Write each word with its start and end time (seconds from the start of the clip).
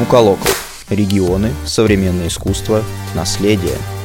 Муколокал. 0.00 0.50
Регионы, 0.88 1.52
современное 1.66 2.28
искусство, 2.28 2.82
наследие– 3.14 3.76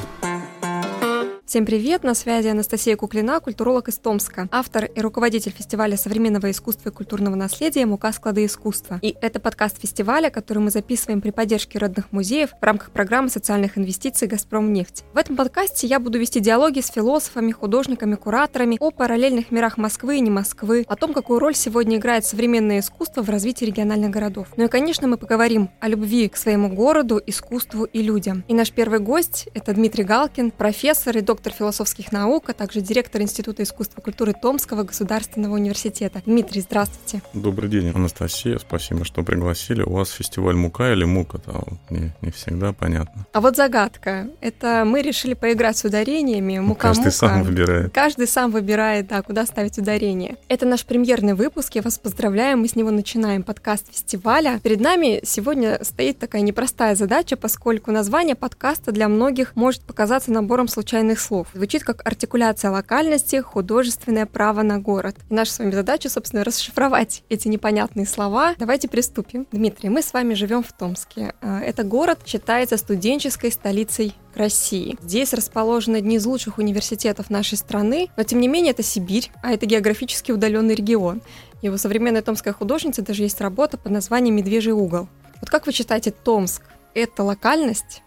Всем 1.55 1.65
привет, 1.65 2.03
на 2.03 2.15
связи 2.15 2.49
Анастасия 2.49 2.97
Куклина, 2.97 3.39
культуролог 3.39 3.87
из 3.87 3.97
Томска, 3.97 4.49
автор 4.51 4.83
и 4.93 4.99
руководитель 4.99 5.53
фестиваля 5.53 5.95
современного 5.95 6.51
искусства 6.51 6.89
и 6.89 6.91
культурного 6.91 7.35
наследия 7.35 7.85
«Мука 7.85 8.11
склады 8.11 8.43
искусства». 8.43 8.99
И 9.01 9.15
это 9.21 9.39
подкаст 9.39 9.79
фестиваля, 9.79 10.29
который 10.29 10.57
мы 10.57 10.69
записываем 10.69 11.21
при 11.21 11.31
поддержке 11.31 11.79
родных 11.79 12.11
музеев 12.11 12.49
в 12.59 12.61
рамках 12.61 12.91
программы 12.91 13.29
социальных 13.29 13.77
инвестиций 13.77 14.27
«Газпром 14.27 14.73
нефть». 14.73 15.05
В 15.13 15.17
этом 15.17 15.37
подкасте 15.37 15.87
я 15.87 16.01
буду 16.01 16.19
вести 16.19 16.41
диалоги 16.41 16.81
с 16.81 16.87
философами, 16.87 17.53
художниками, 17.53 18.15
кураторами 18.15 18.75
о 18.81 18.91
параллельных 18.91 19.49
мирах 19.49 19.77
Москвы 19.77 20.17
и 20.17 20.19
не 20.19 20.29
Москвы, 20.29 20.83
о 20.89 20.97
том, 20.97 21.13
какую 21.13 21.39
роль 21.39 21.55
сегодня 21.55 21.95
играет 21.95 22.25
современное 22.25 22.79
искусство 22.79 23.21
в 23.21 23.29
развитии 23.29 23.63
региональных 23.63 24.09
городов. 24.09 24.49
Ну 24.57 24.65
и, 24.65 24.67
конечно, 24.67 25.07
мы 25.07 25.15
поговорим 25.15 25.69
о 25.79 25.87
любви 25.87 26.27
к 26.27 26.35
своему 26.35 26.67
городу, 26.67 27.21
искусству 27.25 27.85
и 27.85 28.01
людям. 28.01 28.43
И 28.49 28.53
наш 28.53 28.73
первый 28.73 28.99
гость– 28.99 29.47
это 29.53 29.71
Дмитрий 29.71 30.03
Галкин, 30.03 30.51
профессор 30.51 31.17
и 31.17 31.21
доктор 31.21 31.44
доктор 31.45 31.59
философских 31.59 32.11
наук, 32.11 32.49
а 32.49 32.53
также 32.53 32.81
директор 32.81 33.21
Института 33.21 33.61
искусства 33.61 33.99
и 33.99 34.03
культуры 34.03 34.33
Томского 34.33 34.81
государственного 34.81 35.53
университета. 35.53 36.23
Дмитрий, 36.25 36.61
здравствуйте. 36.61 37.21
Добрый 37.33 37.69
день, 37.69 37.91
Анастасия. 37.93 38.57
Спасибо, 38.57 39.05
что 39.05 39.21
пригласили. 39.21 39.83
У 39.83 39.91
вас 39.91 40.09
фестиваль 40.09 40.55
Мука 40.55 40.91
или 40.91 41.03
Мука? 41.03 41.37
-то? 41.37 41.77
Не, 41.91 42.15
не 42.21 42.31
всегда 42.31 42.73
понятно. 42.73 43.27
А 43.31 43.41
вот 43.41 43.55
загадка. 43.55 44.27
Это 44.41 44.85
мы 44.87 45.03
решили 45.03 45.35
поиграть 45.35 45.77
с 45.77 45.85
ударениями. 45.85 46.57
Ну, 46.57 46.69
Мука, 46.69 46.87
Каждый 46.87 47.11
сам 47.11 47.43
выбирает. 47.43 47.93
Каждый 47.93 48.27
сам 48.27 48.49
выбирает, 48.49 49.07
да, 49.07 49.21
куда 49.21 49.45
ставить 49.45 49.77
ударение. 49.77 50.37
Это 50.47 50.65
наш 50.65 50.83
премьерный 50.83 51.35
выпуск. 51.35 51.75
Я 51.75 51.83
вас 51.83 51.99
поздравляю. 51.99 52.57
Мы 52.57 52.67
с 52.67 52.75
него 52.75 52.89
начинаем 52.89 53.43
подкаст 53.43 53.85
фестиваля. 53.91 54.59
Перед 54.63 54.79
нами 54.79 55.21
сегодня 55.23 55.77
стоит 55.83 56.17
такая 56.17 56.41
непростая 56.41 56.95
задача, 56.95 57.35
поскольку 57.37 57.91
название 57.91 58.35
подкаста 58.35 58.91
для 58.91 59.07
многих 59.07 59.55
может 59.55 59.81
показаться 59.81 60.31
набором 60.31 60.67
случайных 60.67 61.19
слов. 61.25 61.47
Звучит 61.53 61.83
как 61.83 62.05
артикуляция 62.05 62.71
локальности, 62.71 63.41
художественное 63.41 64.25
право 64.25 64.61
на 64.61 64.79
город. 64.79 65.15
И 65.29 65.33
наша 65.33 65.51
с 65.51 65.59
вами 65.59 65.71
задача, 65.71 66.09
собственно, 66.09 66.43
расшифровать 66.43 67.23
эти 67.29 67.47
непонятные 67.47 68.05
слова. 68.05 68.55
Давайте 68.57 68.87
приступим. 68.87 69.47
Дмитрий, 69.51 69.89
мы 69.89 70.01
с 70.01 70.13
вами 70.13 70.33
живем 70.33 70.63
в 70.63 70.71
Томске. 70.71 71.33
А, 71.41 71.59
это 71.59 71.83
город 71.83 72.19
считается 72.25 72.77
студенческой 72.77 73.51
столицей 73.51 74.15
России. 74.35 74.97
Здесь 75.01 75.33
расположены 75.33 75.97
одни 75.97 76.17
из 76.17 76.25
лучших 76.25 76.57
университетов 76.57 77.29
нашей 77.29 77.57
страны, 77.57 78.09
но 78.17 78.23
тем 78.23 78.39
не 78.39 78.47
менее 78.47 78.71
это 78.71 78.83
Сибирь, 78.83 79.31
а 79.41 79.51
это 79.51 79.65
географически 79.65 80.31
удаленный 80.31 80.75
регион. 80.75 81.21
И 81.61 81.69
у 81.69 81.77
современной 81.77 82.21
томской 82.21 82.53
художницы 82.53 83.01
даже 83.01 83.23
есть 83.23 83.41
работа 83.41 83.77
под 83.77 83.91
названием 83.91 84.35
«Медвежий 84.35 84.73
угол». 84.73 85.07
Вот 85.41 85.49
как 85.49 85.65
вы 85.65 85.71
считаете, 85.71 86.11
Томск— 86.11 86.61
это 86.93 87.23
локальность? 87.23 88.01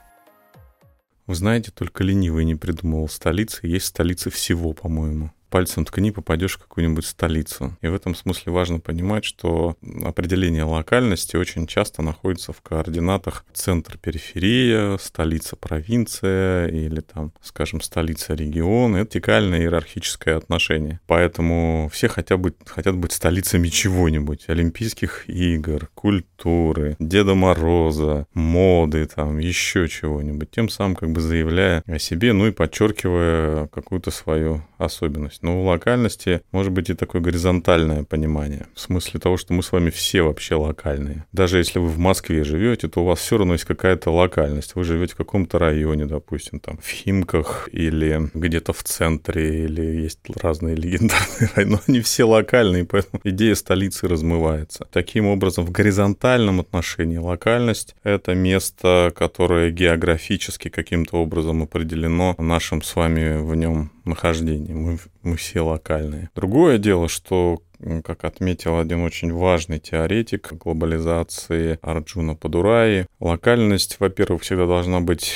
Вы 1.29 1.35
знаете, 1.35 1.71
только 1.71 2.03
ленивый 2.03 2.45
не 2.47 2.57
придумывал 2.57 3.09
столицы. 3.09 3.67
Есть 3.67 3.87
столицы 3.87 4.31
всего, 4.31 4.73
по-моему 4.73 5.31
пальцем 5.49 5.85
ткни, 5.85 6.11
попадешь 6.11 6.57
в 6.57 6.63
какую-нибудь 6.63 7.05
столицу. 7.05 7.77
И 7.83 7.89
в 7.89 7.95
этом 7.95 8.15
смысле 8.15 8.53
важно 8.53 8.81
понимать, 8.81 9.25
что 9.25 9.77
определение 10.05 10.65
локальности 10.65 11.37
очень 11.37 11.67
часто 11.67 12.03
находится 12.03 12.53
в 12.53 12.63
координатах 12.63 13.45
центр-периферия, 13.53 14.97
столица-провинция 14.97 16.69
или 16.69 17.01
там, 17.01 17.33
скажем, 17.43 17.81
столица-регион. 17.81 18.97
Это 18.97 19.19
вертикальное 19.19 19.61
иерархическое 19.61 20.37
отношение. 20.37 21.01
Поэтому 21.07 21.91
все 21.93 22.09
хотят 22.09 22.39
быть, 22.39 22.55
хотят 22.65 22.97
быть 22.97 23.13
столицами 23.13 23.69
чего-нибудь. 23.69 24.45
Олимпийских 24.49 25.29
игр, 25.29 25.91
культуры, 25.95 26.97
Деда 27.01 27.35
Мороза, 27.35 28.27
моды, 28.33 29.07
там, 29.07 29.39
еще 29.39 29.89
чего-нибудь. 29.89 30.51
Тем 30.51 30.69
самым 30.69 30.95
как 30.95 31.11
бы 31.11 31.21
заявляя 31.21 31.83
о 31.87 31.99
себе, 31.99 32.33
ну 32.33 32.47
и 32.47 32.53
подчеркивая 32.53 33.67
какую-то 33.69 34.11
свою 34.11 34.63
особенность 34.79 35.38
локальность. 35.43 35.43
Но 35.43 35.63
локальности 35.63 36.43
может 36.53 36.73
быть 36.73 36.91
и 36.91 36.95
такое 36.95 37.21
горизонтальное 37.23 38.05
понимание. 38.05 38.67
В 38.75 38.81
смысле 38.81 39.21
того, 39.21 39.37
что 39.37 39.53
мы 39.53 39.63
с 39.63 39.73
вами 39.73 39.91
все 39.91 40.23
вообще 40.23 40.55
локальные. 40.55 41.25
Даже 41.33 41.59
если 41.59 41.79
вы 41.79 41.89
в 41.89 41.99
Москве 41.99 42.45
живете, 42.45 42.89
то 42.89 43.03
у 43.03 43.05
вас 43.05 43.21
все 43.21 43.39
равно 43.39 43.55
есть 43.55 43.65
какая-то 43.65 44.11
локальность. 44.11 44.75
Вы 44.75 44.85
живете 44.85 45.15
в 45.15 45.17
каком-то 45.17 45.59
районе, 45.59 46.07
допустим, 46.07 46.61
там 46.61 46.79
в 46.79 46.89
Химках 46.89 47.69
или 47.73 48.31
где-то 48.35 48.73
в 48.73 48.83
центре, 48.83 49.65
или 49.65 50.03
есть 50.03 50.21
разные 50.43 50.75
легендарные 50.75 51.51
районы. 51.55 51.77
Но 51.77 51.81
они 51.87 52.01
все 52.01 52.25
локальные, 52.25 52.85
поэтому 52.85 53.21
идея 53.25 53.55
столицы 53.55 54.09
размывается. 54.09 54.87
Таким 54.93 55.27
образом, 55.27 55.65
в 55.65 55.71
горизонтальном 55.71 56.61
отношении 56.61 57.19
локальность— 57.19 57.95
это 58.03 58.35
место, 58.35 59.13
которое 59.15 59.71
географически 59.71 60.69
каким-то 60.69 61.17
образом 61.17 61.63
определено 61.63 62.35
нашим 62.39 62.83
с 62.83 62.97
вами 62.97 63.39
в 63.39 63.55
нем 63.55 63.91
нахождении. 64.09 64.73
Мы, 64.73 64.99
мы 65.23 65.37
все 65.37 65.61
локальные. 65.61 66.31
Другое 66.35 66.79
дело, 66.79 67.09
что 67.09 67.63
как 68.05 68.25
отметил 68.25 68.79
один 68.79 69.03
очень 69.03 69.33
важный 69.33 69.79
теоретик 69.79 70.53
глобализации 70.53 71.79
Арджуна 71.83 72.35
Падураи, 72.35 73.07
локальность, 73.21 73.99
во-первых, 74.01 74.43
всегда 74.43 74.67
должна 74.67 75.01
быть 75.01 75.35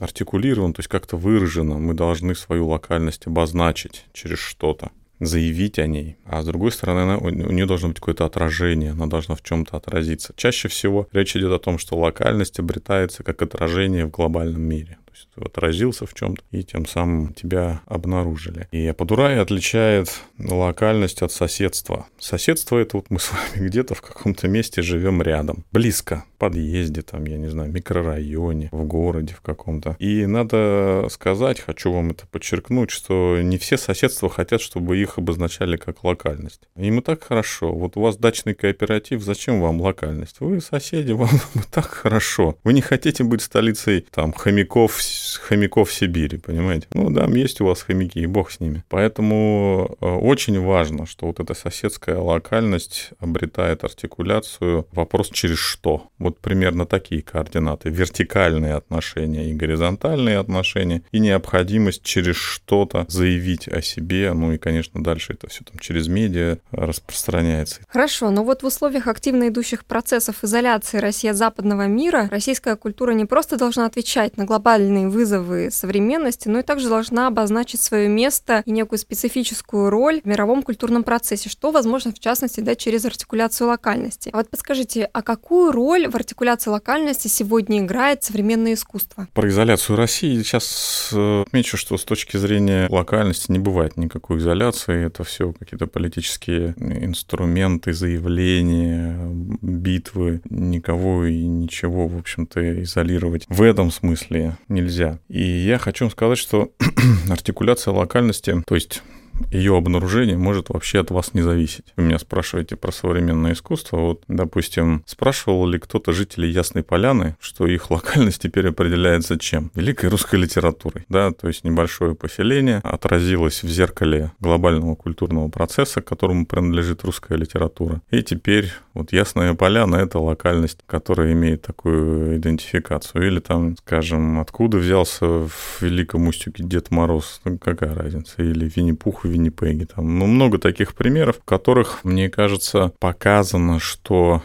артикулирована, 0.00 0.72
то 0.72 0.80
есть 0.80 0.88
как-то 0.88 1.16
выражена. 1.16 1.78
Мы 1.78 1.94
должны 1.94 2.34
свою 2.34 2.68
локальность 2.68 3.26
обозначить 3.26 4.06
через 4.12 4.38
что-то 4.38 4.90
заявить 5.20 5.78
о 5.78 5.86
ней, 5.86 6.16
а 6.24 6.42
с 6.42 6.46
другой 6.46 6.72
стороны, 6.72 7.00
она, 7.00 7.18
у 7.18 7.30
нее 7.30 7.64
должно 7.64 7.88
быть 7.88 7.98
какое-то 7.98 8.24
отражение, 8.24 8.90
она 8.90 9.06
должна 9.06 9.36
в 9.36 9.42
чем-то 9.42 9.76
отразиться. 9.76 10.34
Чаще 10.36 10.66
всего 10.66 11.06
речь 11.12 11.36
идет 11.36 11.52
о 11.52 11.60
том, 11.60 11.78
что 11.78 11.96
локальность 11.96 12.58
обретается 12.58 13.22
как 13.22 13.40
отражение 13.40 14.06
в 14.06 14.10
глобальном 14.10 14.62
мире 14.62 14.98
есть 15.36 15.46
отразился 15.46 16.06
в 16.06 16.14
чем-то, 16.14 16.42
и 16.50 16.62
тем 16.62 16.86
самым 16.86 17.34
тебя 17.34 17.82
обнаружили. 17.86 18.68
И 18.70 18.86
Ападурай 18.86 19.38
отличает 19.38 20.08
локальность 20.38 21.22
от 21.22 21.32
соседства. 21.32 22.06
Соседство— 22.18 22.78
это 22.78 22.98
вот 22.98 23.10
мы 23.10 23.18
с 23.18 23.30
вами 23.30 23.66
где-то 23.68 23.94
в 23.94 24.02
каком-то 24.02 24.48
месте 24.48 24.82
живем 24.82 25.22
рядом, 25.22 25.64
близко, 25.72 26.24
в 26.34 26.38
подъезде, 26.38 27.02
там, 27.02 27.24
я 27.26 27.38
не 27.38 27.48
знаю, 27.48 27.70
микрорайоне, 27.70 28.68
в 28.72 28.84
городе 28.84 29.34
в 29.34 29.40
каком-то. 29.40 29.96
И 29.98 30.26
надо 30.26 31.06
сказать, 31.10 31.60
хочу 31.60 31.92
вам 31.92 32.10
это 32.10 32.26
подчеркнуть, 32.26 32.90
что 32.90 33.38
не 33.40 33.58
все 33.58 33.76
соседства 33.76 34.28
хотят, 34.28 34.60
чтобы 34.60 34.98
их 34.98 35.18
обозначали 35.18 35.76
как 35.76 36.04
локальность. 36.04 36.62
Им 36.76 36.98
и 36.98 37.02
так 37.02 37.22
хорошо. 37.22 37.72
Вот 37.72 37.96
у 37.96 38.00
вас 38.00 38.16
дачный 38.16 38.54
кооператив, 38.54 39.22
зачем 39.22 39.60
вам 39.60 39.80
локальность? 39.80 40.36
Вы 40.40 40.60
соседи, 40.60 41.12
вам 41.22 41.30
так 41.70 41.86
хорошо. 41.86 42.56
Вы 42.64 42.72
не 42.72 42.80
хотите 42.80 43.24
быть 43.24 43.42
столицей 43.42 44.06
там 44.10 44.32
хомяков 44.32 45.00
хомяков 45.42 45.92
Сибири, 45.92 46.38
понимаете? 46.38 46.86
Ну 46.94 47.10
да, 47.10 47.26
есть 47.26 47.60
у 47.60 47.66
вас 47.66 47.82
хомяки, 47.82 48.20
и 48.20 48.26
бог 48.26 48.50
с 48.50 48.60
ними. 48.60 48.84
Поэтому 48.88 49.96
э, 50.00 50.06
очень 50.06 50.60
важно, 50.60 51.06
что 51.06 51.26
вот 51.26 51.40
эта 51.40 51.54
соседская 51.54 52.18
локальность 52.18 53.10
обретает 53.18 53.84
артикуляцию. 53.84 54.86
Вопрос 54.92 55.30
через 55.30 55.58
что? 55.58 56.08
Вот 56.18 56.38
примерно 56.38 56.86
такие 56.86 57.22
координаты. 57.22 57.90
Вертикальные 57.90 58.74
отношения 58.74 59.50
и 59.50 59.54
горизонтальные 59.54 60.38
отношения, 60.38 61.02
и 61.12 61.18
необходимость 61.18 62.02
через 62.02 62.36
что-то 62.36 63.04
заявить 63.08 63.68
о 63.68 63.82
себе. 63.82 64.32
Ну 64.32 64.52
и, 64.52 64.58
конечно, 64.58 65.02
дальше 65.02 65.34
это 65.34 65.48
все 65.48 65.64
там 65.64 65.78
через 65.78 66.08
медиа 66.08 66.58
распространяется. 66.70 67.80
Хорошо, 67.88 68.30
но 68.30 68.44
вот 68.44 68.62
в 68.62 68.66
условиях 68.66 69.06
активно 69.06 69.48
идущих 69.48 69.84
процессов 69.84 70.42
изоляции 70.42 70.98
России 70.98 71.28
от 71.28 71.36
западного 71.36 71.86
мира 71.86 72.28
российская 72.30 72.76
культура 72.76 73.12
не 73.12 73.24
просто 73.24 73.56
должна 73.56 73.86
отвечать 73.86 74.36
на 74.36 74.44
глобальные 74.44 75.08
вызовы 75.12 75.70
современности, 75.70 76.48
но 76.48 76.58
и 76.58 76.62
также 76.62 76.88
должна 76.88 77.28
обозначить 77.28 77.80
свое 77.80 78.08
место 78.08 78.62
и 78.66 78.70
некую 78.72 78.98
специфическую 78.98 79.90
роль 79.90 80.20
в 80.22 80.26
мировом 80.26 80.62
культурном 80.62 81.04
процессе, 81.04 81.48
что 81.48 81.70
возможно 81.70 82.12
в 82.12 82.18
частности 82.18 82.60
да, 82.60 82.74
через 82.74 83.04
артикуляцию 83.04 83.68
локальности. 83.68 84.30
А 84.32 84.38
вот 84.38 84.48
подскажите, 84.48 85.08
а 85.12 85.22
какую 85.22 85.72
роль 85.72 86.08
в 86.08 86.16
артикуляции 86.16 86.70
локальности 86.70 87.28
сегодня 87.28 87.78
играет 87.80 88.24
современное 88.24 88.74
искусство? 88.74 89.28
Про 89.34 89.48
изоляцию 89.48 89.96
России 89.96 90.42
сейчас 90.42 91.10
э, 91.12 91.42
отмечу, 91.42 91.76
что 91.76 91.96
с 91.98 92.04
точки 92.04 92.36
зрения 92.36 92.86
локальности 92.88 93.52
не 93.52 93.58
бывает 93.58 93.96
никакой 93.96 94.38
изоляции. 94.38 95.06
Это 95.06 95.24
все 95.24 95.52
какие-то 95.52 95.86
политические 95.86 96.74
инструменты, 96.78 97.92
заявления, 97.92 99.18
битвы. 99.60 100.40
Никого 100.48 101.26
и 101.26 101.44
ничего, 101.46 102.08
в 102.08 102.16
общем-то, 102.18 102.82
изолировать 102.82 103.46
в 103.48 103.60
этом 103.62 103.90
смысле 103.90 104.56
нельзя 104.68 105.01
нельзя. 105.02 105.18
И 105.28 105.42
я 105.42 105.78
хочу 105.78 106.08
сказать, 106.10 106.38
что 106.38 106.70
артикуляция 107.30 107.92
локальности, 107.92 108.62
то 108.66 108.74
есть 108.74 109.02
ее 109.50 109.76
обнаружение 109.76 110.36
может 110.36 110.68
вообще 110.68 111.00
от 111.00 111.10
вас 111.10 111.34
не 111.34 111.42
зависеть. 111.42 111.92
Вы 111.96 112.04
меня 112.04 112.18
спрашиваете 112.18 112.76
про 112.76 112.92
современное 112.92 113.52
искусство. 113.52 113.96
Вот, 113.98 114.22
допустим, 114.28 115.02
спрашивал 115.06 115.66
ли 115.66 115.78
кто-то 115.78 116.12
жителей 116.12 116.50
Ясной 116.50 116.82
Поляны, 116.82 117.36
что 117.40 117.66
их 117.66 117.90
локальность 117.90 118.42
теперь 118.42 118.68
определяется 118.68 119.38
чем? 119.38 119.70
Великой 119.74 120.10
русской 120.10 120.36
литературой. 120.36 121.04
Да, 121.08 121.30
то 121.32 121.48
есть 121.48 121.64
небольшое 121.64 122.14
поселение 122.14 122.80
отразилось 122.84 123.62
в 123.62 123.68
зеркале 123.68 124.32
глобального 124.40 124.94
культурного 124.94 125.48
процесса, 125.48 126.00
к 126.00 126.04
которому 126.04 126.46
принадлежит 126.46 127.04
русская 127.04 127.36
литература. 127.36 128.00
И 128.10 128.22
теперь 128.22 128.70
вот 128.94 129.12
Ясная 129.12 129.54
Поляна— 129.54 129.96
это 129.96 130.18
локальность, 130.18 130.78
которая 130.86 131.32
имеет 131.32 131.62
такую 131.62 132.36
идентификацию. 132.36 133.26
Или 133.26 133.40
там, 133.40 133.76
скажем, 133.76 134.38
откуда 134.40 134.76
взялся 134.76 135.26
в 135.26 135.52
Великом 135.80 136.28
Устюге 136.28 136.64
Дед 136.64 136.90
Мороз, 136.90 137.40
ну, 137.44 137.58
какая 137.58 137.94
разница? 137.94 138.42
Или 138.42 138.70
Винни-Пух 138.74 139.24
и 139.24 139.28
Винни-Пеги. 139.32 139.84
Там 139.84 140.18
ну, 140.18 140.26
много 140.26 140.58
таких 140.58 140.94
примеров, 140.94 141.38
в 141.38 141.44
которых, 141.44 142.04
мне 142.04 142.28
кажется, 142.30 142.92
показано, 142.98 143.80
что 143.80 144.42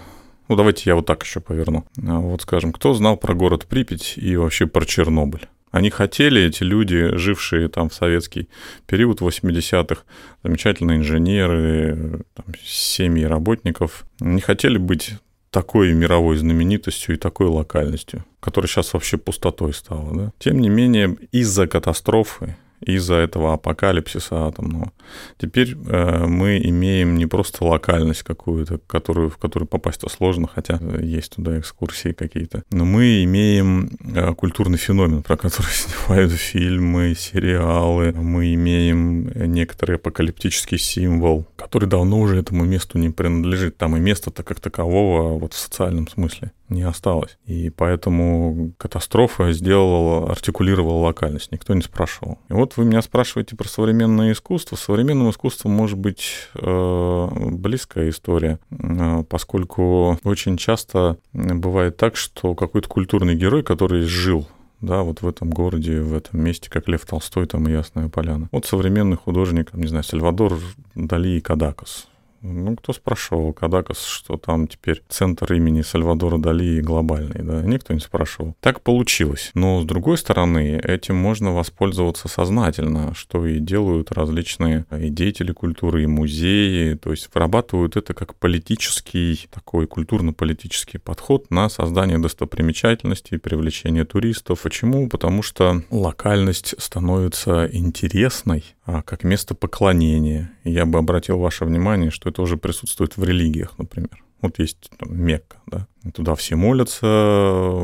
ну, 0.47 0.55
давайте 0.55 0.83
я 0.85 0.95
вот 0.95 1.05
так 1.05 1.23
еще 1.23 1.41
поверну. 1.41 1.85
А 2.07 2.19
вот 2.19 2.41
скажем, 2.41 2.71
кто 2.71 2.93
знал 2.93 3.17
про 3.17 3.33
город 3.33 3.65
Припять 3.65 4.13
и 4.17 4.35
вообще 4.37 4.65
про 4.65 4.85
Чернобыль? 4.85 5.47
Они 5.71 5.89
хотели, 5.89 6.41
эти 6.41 6.63
люди, 6.63 7.15
жившие 7.17 7.67
там 7.67 7.89
в 7.89 7.93
советский 7.93 8.47
период 8.85 9.21
80-х, 9.21 10.03
замечательные 10.41 10.97
инженеры, 10.97 12.21
там, 12.33 12.45
семьи 12.63 13.25
работников, 13.25 14.05
не 14.19 14.39
хотели 14.39 14.77
быть 14.77 15.11
такой 15.51 15.93
мировой 15.93 16.37
знаменитостью 16.37 17.15
и 17.15 17.17
такой 17.17 17.47
локальностью, 17.47 18.23
которая 18.39 18.69
сейчас 18.69 18.93
вообще 18.93 19.17
пустотой 19.17 19.73
стала. 19.73 20.15
Да? 20.15 20.31
Тем 20.39 20.59
не 20.59 20.69
менее, 20.69 21.17
из-за 21.31 21.67
катастрофы, 21.67 22.55
из-за 22.81 23.15
этого 23.15 23.53
апокалипсиса 23.53 24.47
атомного. 24.47 24.91
Теперь 25.37 25.75
э, 25.75 26.25
мы 26.25 26.59
имеем 26.63 27.17
не 27.17 27.25
просто 27.25 27.65
локальность 27.65 28.23
какую-то, 28.23 28.79
которую, 28.87 29.29
в 29.29 29.37
которую 29.37 29.67
попасть-то 29.67 30.09
сложно, 30.09 30.47
хотя 30.47 30.79
есть 31.01 31.35
туда 31.35 31.59
экскурсии 31.59 32.11
какие-то, 32.11 32.63
но 32.71 32.85
мы 32.85 33.23
имеем 33.23 33.89
э, 34.13 34.33
культурный 34.35 34.77
феномен, 34.77 35.23
про 35.23 35.37
который 35.37 35.67
снимают 35.71 36.31
фильмы, 36.31 37.15
сериалы. 37.17 38.13
Мы 38.13 38.53
имеем 38.53 39.31
некоторый 39.53 39.95
апокалиптический 39.95 40.77
символ, 40.77 41.47
который 41.55 41.87
давно 41.89 42.19
уже 42.19 42.37
этому 42.37 42.65
месту 42.65 42.97
не 42.97 43.09
принадлежит. 43.09 43.77
Там 43.77 43.95
и 43.97 43.99
места-то 43.99 44.43
как 44.43 44.59
такового 44.59 45.37
вот 45.39 45.53
в 45.53 45.57
социальном 45.57 46.07
смысле 46.07 46.51
не 46.69 46.83
осталось. 46.83 47.37
И 47.45 47.69
поэтому 47.69 48.73
катастрофа 48.77 49.51
сделала, 49.51 50.31
артикулировала 50.31 51.05
локальность, 51.05 51.51
никто 51.51 51.73
не 51.73 51.81
спрашивал. 51.81 52.39
И 52.49 52.53
вот 52.53 52.77
вы 52.77 52.85
меня 52.85 53.01
спрашиваете 53.01 53.55
про 53.55 53.67
современное 53.67 54.31
искусство. 54.31 54.75
Современному 54.75 55.31
искусству 55.31 55.69
может 55.69 55.97
быть 55.97 56.49
э, 56.55 57.27
близкая 57.51 58.09
история, 58.09 58.59
э, 58.69 59.23
поскольку 59.29 60.19
очень 60.23 60.57
часто 60.57 61.17
бывает 61.33 61.97
так, 61.97 62.15
что 62.15 62.55
какой-то 62.55 62.87
культурный 62.89 63.35
герой, 63.35 63.63
который 63.63 64.01
жил 64.01 64.47
да, 64.81 65.01
вот 65.01 65.21
в 65.21 65.27
этом 65.27 65.49
городе, 65.49 66.01
в 66.01 66.13
этом 66.15 66.41
месте, 66.43 66.69
как 66.69 66.87
Лев 66.87 67.05
Толстой, 67.05 67.47
там 67.47 67.67
и 67.67 67.71
Ясная 67.71 68.09
Поляна. 68.09 68.47
Вот 68.51 68.65
современный 68.65 69.17
художник, 69.17 69.73
не 69.73 69.87
знаю, 69.87 70.03
Сальвадор 70.03 70.59
Дали 70.93 71.37
и 71.37 71.41
Кадакас. 71.41 72.07
Ну, 72.41 72.75
кто 72.75 72.93
спрашивал 72.93 73.53
Кадакас, 73.53 74.03
что 74.03 74.37
там 74.37 74.67
теперь 74.67 75.01
центр 75.09 75.51
имени 75.53 75.81
Сальвадора 75.81 76.37
Дали 76.37 76.81
глобальный, 76.81 77.43
да? 77.43 77.61
Никто 77.63 77.93
не 77.93 77.99
спрашивал. 77.99 78.55
Так 78.59 78.81
получилось. 78.81 79.51
Но, 79.53 79.81
с 79.81 79.85
другой 79.85 80.17
стороны, 80.17 80.79
этим 80.83 81.15
можно 81.15 81.53
воспользоваться 81.53 82.27
сознательно, 82.27 83.13
что 83.15 83.45
и 83.45 83.59
делают 83.59 84.11
различные 84.11 84.85
и 84.99 85.09
деятели 85.09 85.51
культуры, 85.51 86.03
и 86.03 86.07
музеи, 86.07 86.93
то 86.93 87.11
есть 87.11 87.29
вырабатывают 87.33 87.97
это 87.97 88.13
как 88.13 88.35
политический, 88.35 89.47
такой 89.51 89.87
культурно-политический 89.87 90.97
подход 90.97 91.49
на 91.49 91.69
создание 91.69 92.19
достопримечательностей, 92.19 93.39
привлечение 93.39 94.05
туристов. 94.05 94.61
Почему? 94.61 95.09
Потому 95.09 95.41
что 95.43 95.81
локальность 95.89 96.75
становится 96.77 97.67
интересной, 97.71 98.63
а 98.85 99.01
как 99.01 99.23
место 99.23 99.53
поклонения. 99.55 100.51
Я 100.63 100.85
бы 100.85 100.99
обратил 100.99 101.39
ваше 101.39 101.65
внимание, 101.65 102.09
что 102.11 102.29
это 102.29 102.36
уже 102.41 102.57
присутствует 102.57 103.17
в 103.17 103.23
религиях, 103.23 103.77
например. 103.77 104.23
Вот 104.41 104.59
есть 104.59 104.91
там, 104.97 105.19
Мекка, 105.19 105.57
да, 105.65 105.87
туда 106.13 106.35
все 106.35 106.55
молятся, 106.55 107.05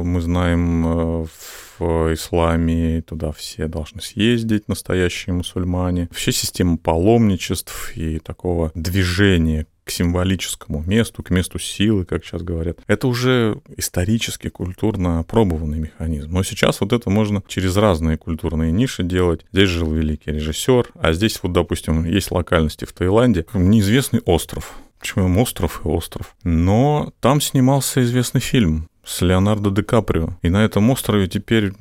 мы 0.04 0.22
знаем 0.22 0.86
э, 0.86 1.26
в 1.80 2.14
исламе, 2.14 3.02
туда 3.02 3.32
все 3.32 3.68
должны 3.68 4.02
съездить, 4.02 4.68
настоящие 4.68 5.34
мусульмане. 5.34 6.08
Вообще 6.12 6.32
система 6.32 6.78
паломничеств 6.78 7.92
и 7.96 8.20
такого 8.20 8.72
движения 8.76 9.66
к 9.84 9.92
символическому 9.92 10.84
месту, 10.86 11.24
к 11.24 11.30
месту 11.30 11.60
силы, 11.60 12.06
как 12.06 12.26
сейчас 12.26 12.42
говорят. 12.42 12.80
Это 12.88 13.08
уже 13.08 13.60
исторически, 13.78 14.50
культурно 14.50 15.20
опробованный 15.20 15.80
механизм. 15.80 16.32
Но 16.32 16.44
сейчас 16.44 16.82
вот 16.82 16.94
это 16.94 17.10
можно 17.10 17.44
через 17.48 17.76
разные 17.78 18.18
культурные 18.18 18.72
ниши 18.72 19.04
делать. 19.04 19.46
Здесь 19.52 19.70
жил 19.70 19.92
великий 19.92 20.32
режиссер, 20.32 20.92
а 20.96 21.14
здесь 21.14 21.40
вот, 21.42 21.52
допустим, 21.52 22.06
есть 22.06 22.32
локальности 22.32 22.86
в 22.86 22.94
Таиланде, 22.94 23.46
неизвестный 23.54 24.22
остров. 24.26 24.74
Почему 25.00 25.42
остров 25.42 25.82
и 25.84 25.88
остров? 25.88 26.36
Но 26.44 27.12
там 27.20 27.42
снимался 27.42 28.02
известный 28.04 28.40
фильм 28.40 28.88
с 29.04 29.22
Леонардо 29.22 29.70
Ди 29.70 29.82
Каприо. 29.82 30.38
И 30.42 30.50
на 30.50 30.64
этом 30.64 30.90
острове 30.90 31.28
теперь 31.28 31.74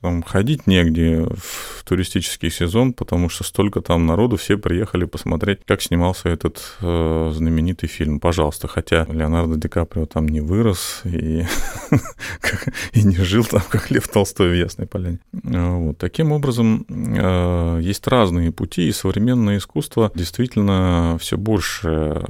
там, 0.00 0.22
ходить 0.22 0.66
негде 0.66 1.24
в 1.24 1.84
туристический 1.84 2.50
сезон, 2.50 2.92
потому 2.92 3.28
что 3.28 3.44
столько 3.44 3.80
там 3.80 4.06
народу, 4.06 4.36
все 4.36 4.58
приехали 4.58 5.04
посмотреть, 5.04 5.60
как 5.64 5.82
снимался 5.82 6.28
этот 6.28 6.76
э, 6.80 7.32
знаменитый 7.32 7.88
фильм. 7.88 8.18
Пожалуйста, 8.18 8.66
хотя 8.66 9.06
Леонардо 9.08 9.56
Ди 9.56 9.68
Каприо 9.68 10.06
там 10.06 10.26
не 10.26 10.40
вырос 10.40 11.02
и, 11.04 11.46
и 12.92 13.02
не 13.02 13.16
жил 13.16 13.44
там, 13.44 13.62
как 13.68 13.90
Лев 13.90 14.08
Толстой 14.08 14.50
в 14.50 14.54
Ясной 14.54 14.88
Поляне. 14.88 15.20
Вот. 15.32 15.98
Таким 15.98 16.32
образом, 16.32 16.86
э, 16.88 17.80
есть 17.82 18.06
разные 18.08 18.50
пути, 18.50 18.88
и 18.88 18.92
современное 18.92 19.58
искусство 19.58 20.10
действительно 20.14 21.18
все 21.20 21.36
больше 21.36 22.24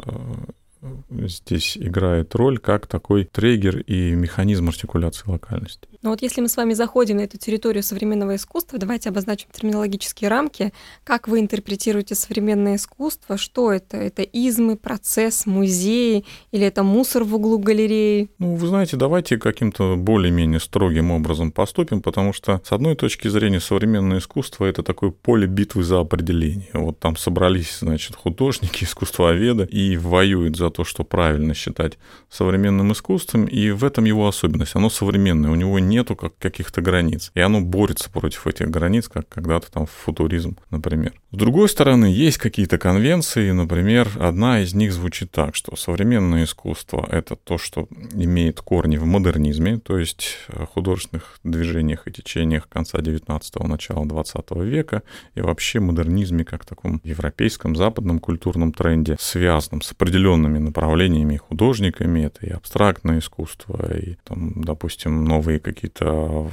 здесь 1.10 1.76
играет 1.76 2.34
роль 2.34 2.58
как 2.58 2.86
такой 2.86 3.24
триггер 3.24 3.78
и 3.78 4.12
механизм 4.12 4.68
артикуляции 4.68 5.30
локальности. 5.30 5.88
Но 6.04 6.10
вот 6.10 6.20
если 6.20 6.42
мы 6.42 6.48
с 6.48 6.56
вами 6.58 6.74
заходим 6.74 7.16
на 7.16 7.22
эту 7.22 7.38
территорию 7.38 7.82
современного 7.82 8.36
искусства, 8.36 8.78
давайте 8.78 9.08
обозначим 9.08 9.48
терминологические 9.50 10.28
рамки. 10.28 10.74
Как 11.02 11.28
вы 11.28 11.40
интерпретируете 11.40 12.14
современное 12.14 12.76
искусство? 12.76 13.38
Что 13.38 13.72
это? 13.72 13.96
Это 13.96 14.20
измы, 14.20 14.76
процесс, 14.76 15.46
музеи 15.46 16.26
или 16.52 16.66
это 16.66 16.82
мусор 16.82 17.24
в 17.24 17.34
углу 17.34 17.58
галереи? 17.58 18.28
Ну, 18.38 18.54
вы 18.54 18.66
знаете, 18.66 18.98
давайте 18.98 19.38
каким-то 19.38 19.96
более-менее 19.96 20.60
строгим 20.60 21.10
образом 21.10 21.50
поступим, 21.50 22.02
потому 22.02 22.34
что 22.34 22.60
с 22.62 22.72
одной 22.72 22.96
точки 22.96 23.28
зрения 23.28 23.60
современное 23.60 24.18
искусство— 24.18 24.64
это 24.66 24.82
такое 24.82 25.08
поле 25.08 25.46
битвы 25.46 25.84
за 25.84 26.00
определение. 26.00 26.68
Вот 26.74 26.98
там 26.98 27.16
собрались, 27.16 27.78
значит, 27.80 28.14
художники, 28.14 28.84
искусствоведы 28.84 29.64
и 29.64 29.96
воюют 29.96 30.58
за 30.58 30.68
то, 30.68 30.84
что 30.84 31.02
правильно 31.02 31.54
считать 31.54 31.96
современным 32.28 32.92
искусством, 32.92 33.46
и 33.46 33.70
в 33.70 33.84
этом 33.84 34.04
его 34.04 34.28
особенность. 34.28 34.76
Оно 34.76 34.90
современное, 34.90 35.50
у 35.50 35.54
него 35.54 35.78
нету 35.94 36.16
как 36.16 36.36
каких-то 36.38 36.80
границ, 36.80 37.30
и 37.34 37.40
оно 37.40 37.60
борется 37.60 38.10
против 38.10 38.46
этих 38.46 38.70
границ, 38.70 39.08
как 39.08 39.28
когда-то 39.28 39.70
там 39.70 39.86
футуризм, 39.86 40.58
например. 40.70 41.14
С 41.34 41.36
другой 41.36 41.68
стороны, 41.68 42.04
есть 42.04 42.38
какие-то 42.38 42.78
конвенции, 42.78 43.50
например, 43.50 44.08
одна 44.20 44.60
из 44.60 44.72
них 44.72 44.92
звучит 44.92 45.32
так, 45.32 45.56
что 45.56 45.74
современное 45.74 46.44
искусство— 46.44 47.04
это 47.10 47.34
то, 47.34 47.58
что 47.58 47.88
имеет 48.12 48.60
корни 48.60 48.98
в 48.98 49.04
модернизме, 49.04 49.80
то 49.80 49.98
есть 49.98 50.38
художественных 50.74 51.40
движениях 51.42 52.06
и 52.06 52.12
течениях 52.12 52.68
конца 52.68 52.98
19-го, 52.98 53.66
начала 53.66 54.06
20 54.06 54.50
века, 54.58 55.02
и 55.34 55.40
вообще 55.40 55.80
модернизме 55.80 56.44
как 56.44 56.64
таком 56.64 57.00
европейском, 57.02 57.74
западном 57.74 58.20
культурном 58.20 58.72
тренде, 58.72 59.16
связанном 59.18 59.82
с 59.82 59.90
определенными 59.90 60.58
направлениями 60.58 61.36
художниками, 61.36 62.26
это 62.26 62.46
и 62.46 62.50
абстрактное 62.50 63.18
искусство, 63.18 63.92
и, 63.92 64.18
там, 64.22 64.62
допустим, 64.62 65.24
новые 65.24 65.58
какие-то 65.58 66.48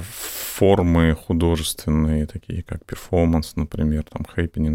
формы 0.56 1.14
художественные, 1.14 2.26
такие 2.26 2.64
как 2.64 2.84
перформанс, 2.84 3.54
например, 3.54 4.02
там, 4.10 4.24
хэппенинг, 4.24 4.71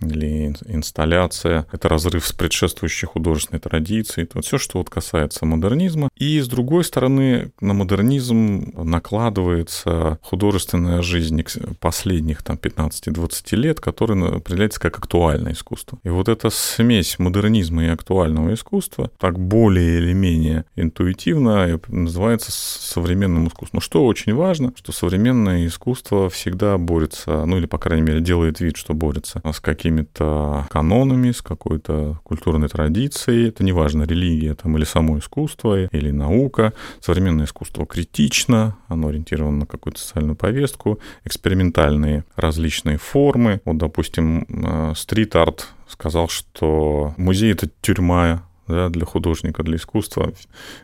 или 0.00 0.52
инсталляция, 0.66 1.66
это 1.70 1.88
разрыв 1.88 2.26
с 2.26 2.32
предшествующей 2.32 3.06
художественной 3.06 3.60
традицией, 3.60 4.24
это 4.24 4.40
все, 4.42 4.58
что 4.58 4.78
вот 4.78 4.90
касается 4.90 5.46
модернизма. 5.46 6.08
И 6.16 6.40
с 6.40 6.48
другой 6.48 6.84
стороны, 6.84 7.52
на 7.60 7.72
модернизм 7.72 8.72
накладывается 8.76 10.18
художественная 10.22 11.02
жизнь 11.02 11.42
последних 11.80 12.42
там 12.42 12.56
15-20 12.56 13.56
лет, 13.56 13.80
которая 13.80 14.36
определяется 14.36 14.80
как 14.80 14.98
актуальное 14.98 15.52
искусство. 15.52 15.98
И 16.02 16.08
вот 16.08 16.28
эта 16.28 16.50
смесь 16.50 17.18
модернизма 17.18 17.84
и 17.84 17.88
актуального 17.88 18.54
искусства 18.54 19.10
так 19.18 19.38
более 19.38 19.98
или 19.98 20.12
менее 20.12 20.64
интуитивно 20.76 21.80
называется 21.88 22.50
современным 22.52 23.48
искусством. 23.48 23.80
Что 23.80 24.04
очень 24.04 24.34
важно, 24.34 24.72
что 24.76 24.92
современное 24.92 25.66
искусство 25.66 26.28
всегда 26.28 26.76
борется, 26.78 27.44
ну 27.46 27.58
или, 27.58 27.66
по 27.66 27.78
крайней 27.78 28.02
мере, 28.02 28.20
делает 28.20 28.60
вид, 28.60 28.76
что 28.76 28.94
борется 29.02 29.42
с 29.44 29.58
какими-то 29.58 30.66
канонами, 30.70 31.32
с 31.32 31.42
какой-то 31.42 32.20
культурной 32.22 32.68
традицией. 32.68 33.48
Это 33.48 33.64
неважно, 33.64 34.04
религия 34.04 34.54
там, 34.54 34.76
или 34.76 34.84
само 34.84 35.18
искусство, 35.18 35.86
или 35.86 36.10
наука. 36.12 36.72
Современное 37.00 37.46
искусство 37.46 37.84
критично, 37.84 38.76
оно 38.86 39.08
ориентировано 39.08 39.58
на 39.58 39.66
какую-то 39.66 39.98
социальную 39.98 40.36
повестку, 40.36 41.00
экспериментальные 41.24 42.24
различные 42.36 42.96
формы. 42.96 43.60
Вот, 43.64 43.78
допустим, 43.78 44.46
э, 44.48 44.92
стрит-арт 44.94 45.66
сказал, 45.88 46.28
что 46.28 47.12
музей— 47.16 47.52
это 47.54 47.68
тюрьма 47.80 48.44
да, 48.68 48.88
для 48.88 49.04
художника, 49.04 49.64
для 49.64 49.76
искусства. 49.76 50.32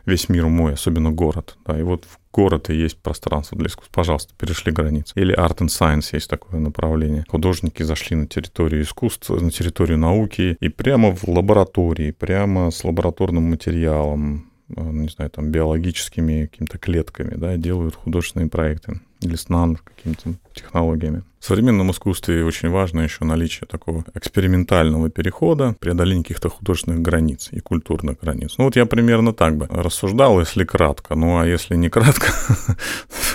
Весь 0.05 0.27
мир 0.27 0.47
мой, 0.47 0.73
особенно 0.73 1.11
город. 1.11 1.57
Да, 1.65 1.79
и 1.79 1.83
вот 1.83 2.05
город 2.31 2.69
и 2.69 2.75
есть 2.75 2.97
пространство 3.01 3.57
для 3.57 3.67
искусства. 3.67 3.93
Пожалуйста, 3.93 4.33
перешли 4.37 4.71
границы. 4.71 5.13
Или 5.15 5.35
Art 5.37 5.57
and 5.57 5.67
Science 5.67 6.09
есть 6.13 6.29
такое 6.29 6.59
направление. 6.59 7.25
Художники 7.27 7.83
зашли 7.83 8.15
на 8.15 8.27
территорию 8.27 8.83
искусства, 8.83 9.39
на 9.39 9.51
территорию 9.51 9.97
науки 9.97 10.57
и 10.59 10.69
прямо 10.69 11.15
в 11.15 11.27
лаборатории, 11.27 12.11
прямо 12.11 12.71
с 12.71 12.83
лабораторным 12.83 13.43
материалом, 13.43 14.51
э, 14.75 14.81
не 14.81 15.09
знаю, 15.09 15.31
там, 15.31 15.51
биологическими 15.51 16.45
какими-то 16.45 16.77
клетками, 16.77 17.35
да, 17.35 17.57
делают 17.57 17.95
художественные 17.95 18.49
проекты 18.49 19.01
или 19.21 19.35
с 19.35 19.49
нано 19.49 19.77
какими-то 19.83 20.35
технологиями. 20.53 21.23
В 21.39 21.45
современном 21.45 21.91
искусстве 21.91 22.43
очень 22.43 22.69
важно 22.69 23.01
еще 23.01 23.23
наличие 23.23 23.65
такого 23.65 24.03
экспериментального 24.13 25.09
перехода, 25.09 25.73
преодоление 25.79 26.23
каких-то 26.23 26.49
художественных 26.49 27.01
границ 27.01 27.47
и 27.51 27.61
культурных 27.61 28.19
границ. 28.19 28.55
Ну 28.57 28.65
вот 28.65 28.75
я 28.75 28.85
примерно 28.85 29.33
так 29.33 29.55
бы 29.55 29.65
рассуждал, 29.69 30.39
если 30.39 30.65
кратко. 30.65 31.15
Ну 31.15 31.39
а 31.39 31.47
если 31.47 31.75
не 31.75 31.89
кратко... 31.89 32.33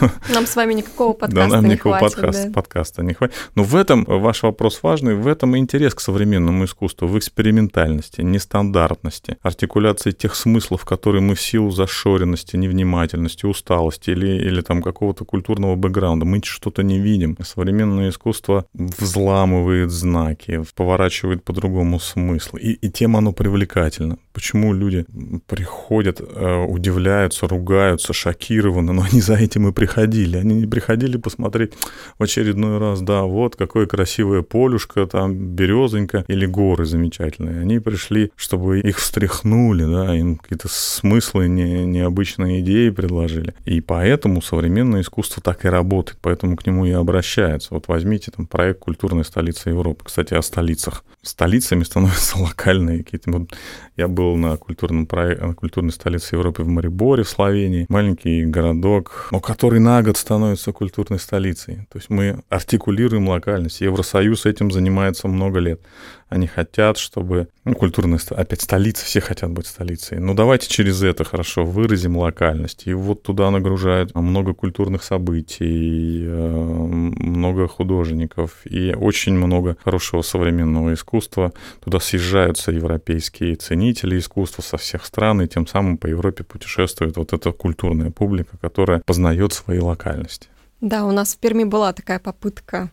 Нам 0.34 0.46
с 0.46 0.54
вами 0.56 0.74
никакого 0.74 1.12
подкаста 1.12 1.50
да, 1.50 1.56
нам 1.56 1.64
не 1.64 1.72
никакого 1.72 1.98
хватит, 1.98 2.16
подкаста, 2.16 2.46
да. 2.46 2.52
подкаста 2.52 3.02
не 3.02 3.14
хватит. 3.14 3.34
Но 3.54 3.62
в 3.62 3.74
этом 3.76 4.04
ваш 4.04 4.42
вопрос 4.42 4.80
важный, 4.82 5.14
в 5.14 5.26
этом 5.26 5.56
и 5.56 5.58
интерес 5.58 5.94
к 5.94 6.00
современному 6.00 6.64
искусству, 6.64 7.06
в 7.06 7.16
экспериментальности, 7.16 8.20
нестандартности, 8.20 9.38
артикуляции 9.42 10.10
тех 10.10 10.34
смыслов, 10.34 10.84
которые 10.84 11.22
мы 11.22 11.34
в 11.34 11.40
силу 11.40 11.70
зашоренности, 11.70 12.56
невнимательности, 12.56 13.46
усталости 13.46 14.10
или, 14.10 14.26
или 14.26 14.60
там 14.60 14.82
какого-то 14.82 15.24
культурного 15.24 15.76
бэкграунда, 15.76 16.26
мы 16.26 16.40
что-то 16.42 16.82
не 16.82 16.98
видим. 16.98 17.36
Современное 17.42 17.93
современное 17.94 18.10
искусство 18.10 18.66
взламывает 18.74 19.90
знаки, 19.90 20.62
поворачивает 20.74 21.44
по 21.44 21.52
другому 21.52 21.98
смыслу. 21.98 22.58
И, 22.58 22.72
и 22.72 22.90
тем 22.90 23.16
оно 23.16 23.32
привлекательно. 23.32 24.18
Почему 24.34 24.74
люди 24.74 25.06
приходят, 25.46 26.20
э, 26.20 26.64
удивляются, 26.64 27.46
ругаются, 27.46 28.12
шокированы, 28.12 28.92
но 28.92 29.06
они 29.08 29.20
за 29.20 29.34
этим 29.34 29.68
и 29.68 29.72
приходили. 29.72 30.38
Они 30.38 30.56
не 30.56 30.66
приходили 30.66 31.16
посмотреть 31.16 31.72
в 32.18 32.22
очередной 32.24 32.78
раз, 32.78 33.00
да, 33.00 33.22
вот 33.22 33.54
какое 33.54 33.86
красивое 33.86 34.42
полюшко, 34.42 35.06
там 35.06 35.54
березонька 35.54 36.24
или 36.26 36.46
горы 36.46 36.84
замечательные. 36.84 37.60
Они 37.60 37.78
пришли, 37.78 38.32
чтобы 38.34 38.80
их 38.80 38.98
встряхнули, 38.98 39.84
да, 39.84 40.16
им 40.16 40.36
какие-то 40.36 40.66
смыслы, 40.68 41.46
не, 41.46 41.86
необычные 41.86 42.60
идеи 42.60 42.90
предложили. 42.90 43.54
И 43.64 43.80
поэтому 43.80 44.42
современное 44.42 45.02
искусство 45.02 45.44
так 45.44 45.64
и 45.64 45.68
работает, 45.68 46.18
поэтому 46.20 46.56
к 46.56 46.66
нему 46.66 46.86
и 46.86 46.90
обращаются. 46.90 47.72
Вот 47.72 47.86
возьмите 47.86 48.32
там 48.32 48.48
проект 48.48 48.80
«Культурная 48.80 49.22
столица 49.22 49.70
Европы». 49.70 50.06
Кстати, 50.06 50.34
о 50.34 50.42
столицах. 50.42 51.04
Столицами 51.22 51.84
становятся 51.84 52.38
локальные 52.42 53.04
какие-то. 53.04 53.30
Вот 53.30 53.50
я 53.96 54.08
был 54.08 54.23
на, 54.36 54.56
культурном 54.56 55.06
проекте, 55.06 55.44
на 55.44 55.54
культурной 55.54 55.92
столице 55.92 56.36
Европы 56.36 56.62
в 56.62 56.68
Мариборе, 56.68 57.22
в 57.22 57.28
Словении. 57.28 57.86
Маленький 57.88 58.44
городок, 58.44 59.28
но 59.30 59.40
который 59.40 59.80
на 59.80 60.02
год 60.02 60.16
становится 60.16 60.72
культурной 60.72 61.18
столицей. 61.18 61.86
То 61.90 61.98
есть 61.98 62.10
мы 62.10 62.42
артикулируем 62.48 63.28
локальность. 63.28 63.80
Евросоюз 63.80 64.46
этим 64.46 64.70
занимается 64.70 65.28
много 65.28 65.58
лет. 65.58 65.80
Они 66.28 66.46
хотят, 66.46 66.98
чтобы... 66.98 67.48
Ну, 67.64 67.74
культурная... 67.74 68.18
Опять 68.30 68.62
столица, 68.62 69.04
все 69.04 69.20
хотят 69.20 69.50
быть 69.50 69.66
столицей. 69.66 70.18
Ну, 70.18 70.34
давайте 70.34 70.68
через 70.68 71.02
это 71.02 71.22
хорошо 71.22 71.64
выразим 71.64 72.16
локальность. 72.16 72.86
И 72.86 72.94
вот 72.94 73.22
туда 73.22 73.50
нагружают 73.50 74.14
много 74.14 74.52
культурных 74.52 75.04
событий, 75.04 76.24
э, 76.26 76.50
много 76.50 77.68
художников 77.68 78.62
и 78.64 78.94
очень 78.98 79.34
много 79.34 79.76
хорошего 79.84 80.22
современного 80.22 80.94
искусства. 80.94 81.52
Туда 81.84 82.00
съезжаются 82.00 82.72
европейские 82.72 83.54
ценители 83.54 84.13
искусства 84.18 84.62
со 84.62 84.76
всех 84.76 85.04
стран, 85.04 85.42
и 85.42 85.48
тем 85.48 85.66
самым 85.66 85.98
по 85.98 86.06
Европе 86.06 86.44
путешествует 86.44 87.16
вот 87.16 87.32
эта 87.32 87.52
культурная 87.52 88.10
публика, 88.10 88.56
которая 88.58 89.00
познает 89.00 89.52
свои 89.52 89.78
локальности. 89.78 90.48
Да, 90.80 91.04
у 91.04 91.12
нас 91.12 91.34
в 91.34 91.38
Перми 91.38 91.64
была 91.64 91.92
такая 91.92 92.18
попытка 92.18 92.90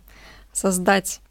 создать 0.54 1.22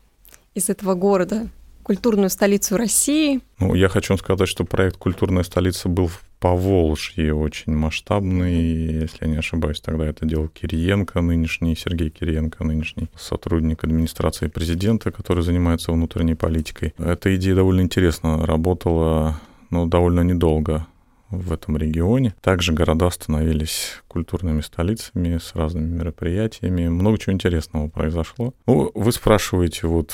из 0.54 0.68
этого 0.68 0.94
города 0.94 1.48
культурную 1.82 2.30
столицу 2.30 2.76
России. 2.76 3.40
Ну, 3.58 3.74
я 3.74 3.88
хочу 3.88 4.16
сказать, 4.16 4.48
что 4.48 4.64
проект 4.64 4.96
«Культурная 4.96 5.42
столица» 5.42 5.88
был 5.88 6.06
в 6.06 6.22
Поволжье 6.38 7.34
очень 7.34 7.74
масштабный. 7.74 8.54
Если 8.54 9.18
я 9.20 9.26
не 9.26 9.36
ошибаюсь, 9.36 9.80
тогда 9.80 10.06
это 10.06 10.24
делал 10.24 10.48
Кириенко, 10.48 11.20
нынешний 11.20 11.76
Сергей 11.76 12.08
Кириенко, 12.08 12.64
нынешний 12.64 13.08
сотрудник 13.18 13.84
администрации 13.84 14.48
президента, 14.48 15.10
который 15.10 15.42
занимается 15.42 15.92
внутренней 15.92 16.36
политикой. 16.36 16.94
Эта 16.96 17.34
идея 17.36 17.56
довольно 17.56 17.82
интересно 17.82 18.46
работала, 18.46 19.40
но 19.70 19.86
довольно 19.86 20.20
недолго 20.20 20.86
в 21.30 21.52
этом 21.52 21.76
регионе. 21.76 22.34
Также 22.40 22.72
города 22.72 23.08
становились 23.10 24.02
культурными 24.08 24.60
столицами 24.60 25.38
с 25.38 25.54
разными 25.54 25.88
мероприятиями. 25.98 26.88
Много 26.88 27.18
чего 27.18 27.32
интересного 27.32 27.88
произошло. 27.88 28.52
Ну, 28.66 28.90
вы 28.94 29.12
спрашиваете 29.12 29.86
вот 29.86 30.12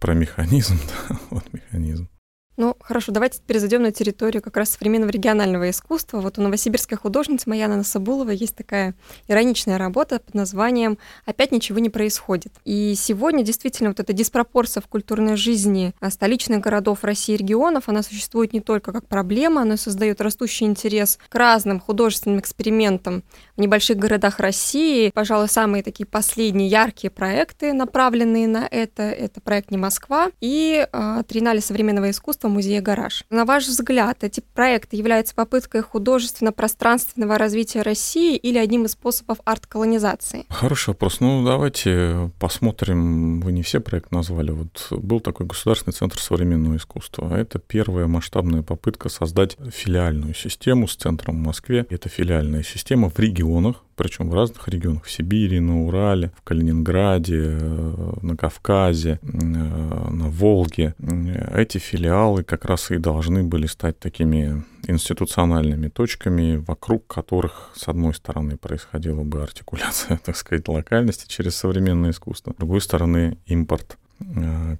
про 0.00 0.14
механизм, 0.14 0.78
да, 1.10 1.18
вот 1.30 1.44
механизм. 1.52 2.08
Ну, 2.58 2.76
хорошо, 2.80 3.12
давайте 3.12 3.38
теперь 3.38 3.58
зайдем 3.58 3.82
на 3.82 3.92
территорию 3.92 4.42
как 4.42 4.58
раз 4.58 4.72
современного 4.72 5.10
регионального 5.10 5.70
искусства. 5.70 6.20
Вот 6.20 6.38
у 6.38 6.42
новосибирской 6.42 6.98
художницы 6.98 7.48
Маяна 7.48 7.76
Насабулова 7.76 8.28
есть 8.28 8.54
такая 8.54 8.94
ироничная 9.26 9.78
работа 9.78 10.18
под 10.18 10.34
названием 10.34 10.98
«Опять 11.24 11.50
ничего 11.50 11.78
не 11.78 11.88
происходит». 11.88 12.52
И 12.66 12.94
сегодня 12.94 13.42
действительно 13.42 13.88
вот 13.88 14.00
эта 14.00 14.12
диспропорция 14.12 14.82
в 14.82 14.86
культурной 14.86 15.36
жизни 15.36 15.94
столичных 16.06 16.60
городов 16.60 17.04
России 17.04 17.34
и 17.34 17.38
регионов, 17.38 17.84
она 17.88 18.02
существует 18.02 18.52
не 18.52 18.60
только 18.60 18.92
как 18.92 19.08
проблема, 19.08 19.66
и 19.66 19.76
создает 19.78 20.20
растущий 20.20 20.66
интерес 20.66 21.18
к 21.30 21.34
разным 21.34 21.80
художественным 21.80 22.38
экспериментам 22.38 23.22
в 23.56 23.60
небольших 23.62 23.96
городах 23.96 24.40
России. 24.40 25.10
Пожалуй, 25.14 25.48
самые 25.48 25.82
такие 25.82 26.04
последние 26.04 26.68
яркие 26.68 27.10
проекты, 27.10 27.72
направленные 27.72 28.46
на 28.46 28.68
это, 28.70 29.04
это 29.04 29.40
проект 29.40 29.70
«Не 29.70 29.78
Москва» 29.78 30.30
и 30.42 30.86
э, 30.92 31.22
Триеннале 31.26 31.62
современного 31.62 32.10
искусства 32.10 32.41
искусства 32.42 32.48
музея 32.48 32.82
«Гараж». 32.82 33.24
На 33.30 33.44
ваш 33.44 33.66
взгляд, 33.66 34.24
эти 34.24 34.42
проекты 34.54 34.96
являются 34.96 35.34
попыткой 35.34 35.82
художественно-пространственного 35.82 37.38
развития 37.38 37.82
России 37.82 38.36
или 38.36 38.58
одним 38.58 38.84
из 38.84 38.92
способов 38.92 39.38
арт-колонизации? 39.44 40.44
Хороший 40.48 40.88
вопрос. 40.88 41.20
Ну, 41.20 41.44
давайте 41.44 42.30
посмотрим. 42.40 43.40
Вы 43.40 43.52
не 43.52 43.62
все 43.62 43.80
проекты 43.80 44.14
назвали. 44.14 44.50
Вот 44.50 44.88
был 44.90 45.20
такой 45.20 45.46
государственный 45.46 45.94
центр 45.94 46.18
современного 46.18 46.76
искусства. 46.76 47.34
Это 47.36 47.58
первая 47.58 48.06
масштабная 48.06 48.62
попытка 48.62 49.08
создать 49.08 49.56
филиальную 49.70 50.34
систему 50.34 50.88
с 50.88 50.96
центром 50.96 51.42
в 51.42 51.46
Москве. 51.46 51.86
Это 51.90 52.08
филиальная 52.08 52.62
система 52.62 53.08
в 53.08 53.18
регионах, 53.18 53.84
причем 53.96 54.28
в 54.28 54.34
разных 54.34 54.68
регионах, 54.68 55.04
в 55.04 55.10
Сибири, 55.10 55.60
на 55.60 55.84
Урале, 55.84 56.32
в 56.36 56.42
Калининграде, 56.42 57.58
э, 57.60 58.12
на 58.22 58.36
Кавказе, 58.36 59.18
э, 59.22 59.26
на 59.26 60.28
Волге. 60.28 60.94
Эти 61.54 61.78
филиалы 61.78 62.44
как 62.44 62.64
раз 62.64 62.90
и 62.90 62.98
должны 62.98 63.42
были 63.42 63.66
стать 63.66 63.98
такими 63.98 64.64
институциональными 64.86 65.88
точками, 65.88 66.56
вокруг 66.56 67.06
которых, 67.06 67.70
с 67.74 67.88
одной 67.88 68.14
стороны, 68.14 68.56
происходила 68.56 69.22
бы 69.22 69.42
артикуляция, 69.42 70.18
так 70.24 70.36
сказать, 70.36 70.68
локальности 70.68 71.28
через 71.28 71.56
современное 71.56 72.10
искусство, 72.10 72.52
с 72.52 72.56
другой 72.56 72.80
стороны, 72.80 73.38
импорт 73.46 73.98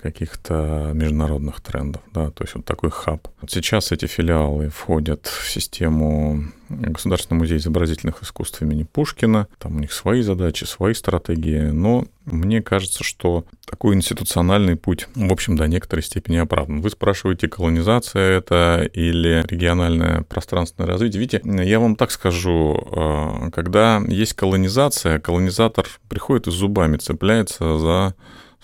каких-то 0.00 0.90
международных 0.94 1.60
трендов, 1.60 2.02
да, 2.12 2.30
то 2.30 2.44
есть 2.44 2.54
вот 2.54 2.64
такой 2.64 2.90
хаб. 2.90 3.28
Вот 3.40 3.50
сейчас 3.50 3.92
эти 3.92 4.06
филиалы 4.06 4.68
входят 4.68 5.26
в 5.26 5.48
систему 5.50 6.44
Государственного 6.68 7.42
музея 7.42 7.58
изобразительных 7.58 8.22
искусств 8.22 8.62
имени 8.62 8.84
Пушкина, 8.84 9.46
там 9.58 9.76
у 9.76 9.78
них 9.80 9.92
свои 9.92 10.22
задачи, 10.22 10.64
свои 10.64 10.94
стратегии, 10.94 11.70
но 11.70 12.06
мне 12.24 12.62
кажется, 12.62 13.04
что 13.04 13.44
такой 13.66 13.94
институциональный 13.94 14.76
путь, 14.76 15.08
в 15.14 15.32
общем, 15.32 15.56
до 15.56 15.66
некоторой 15.66 16.02
степени 16.02 16.36
оправдан. 16.36 16.80
Вы 16.80 16.90
спрашиваете, 16.90 17.48
колонизация 17.48 18.38
это 18.38 18.88
или 18.92 19.44
региональное 19.48 20.22
пространственное 20.22 20.88
развитие. 20.88 21.20
Видите, 21.20 21.42
я 21.44 21.80
вам 21.80 21.96
так 21.96 22.10
скажу, 22.10 22.76
э, 22.76 23.50
когда 23.50 24.00
есть 24.06 24.34
колонизация, 24.34 25.18
колонизатор 25.18 25.86
приходит 26.08 26.46
и 26.46 26.52
зубами 26.52 26.96
цепляется 26.96 27.78
за 27.78 28.14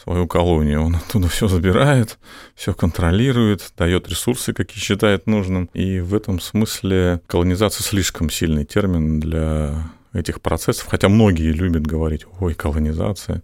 свою 0.03 0.27
колонию. 0.27 0.85
Он 0.85 0.97
оттуда 0.97 1.29
все 1.29 1.49
забирает, 1.49 2.19
все 2.55 2.73
контролирует, 2.75 3.73
дает 3.77 4.09
ресурсы, 4.09 4.53
какие 4.53 4.81
считает 4.81 5.27
нужным. 5.27 5.69
И 5.75 6.01
в 6.01 6.15
этом 6.15 6.41
смысле 6.41 7.21
колонизация 7.27 7.85
слишком 7.85 8.31
сильный 8.31 8.65
термин 8.65 9.21
для 9.21 9.91
этих 10.13 10.41
процессов, 10.41 10.87
хотя 10.89 11.09
многие 11.09 11.53
любят 11.53 11.87
говорить, 11.87 12.25
ой, 12.41 12.55
колонизация. 12.55 13.43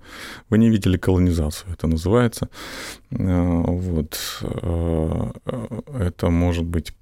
Вы 0.49 0.59
не 0.59 0.71
видели 0.71 0.97
колонизацию, 0.97 1.73
это 1.73 1.87
называется. 1.87 2.49
Э, 3.11 3.63
вот. 3.67 4.19
Э, 4.43 5.31
это 6.01 6.31
может 6.31 6.65
быть 6.65 6.95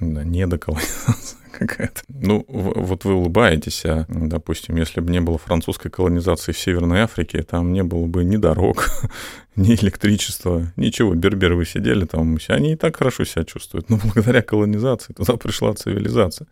да, 0.00 0.24
недоколонизация 0.24 1.43
какая-то. 1.58 2.02
Ну, 2.08 2.44
вот 2.48 3.04
вы 3.04 3.14
улыбаетесь, 3.14 3.84
а, 3.84 4.06
допустим, 4.08 4.76
если 4.76 5.00
бы 5.00 5.10
не 5.10 5.20
было 5.20 5.38
французской 5.38 5.90
колонизации 5.90 6.52
в 6.52 6.58
Северной 6.58 7.00
Африке, 7.00 7.42
там 7.42 7.72
не 7.72 7.82
было 7.82 8.06
бы 8.06 8.24
ни 8.24 8.36
дорог, 8.36 8.88
ни 9.56 9.74
электричества, 9.74 10.72
ничего. 10.76 11.14
Берберы 11.14 11.56
вы 11.56 11.64
сидели 11.64 12.04
там, 12.04 12.38
они 12.48 12.72
и 12.72 12.76
так 12.76 12.96
хорошо 12.96 13.24
себя 13.24 13.44
чувствуют. 13.44 13.90
Но 13.90 13.98
благодаря 14.02 14.42
колонизации 14.42 15.12
туда 15.12 15.36
пришла 15.36 15.74
цивилизация. 15.74 16.46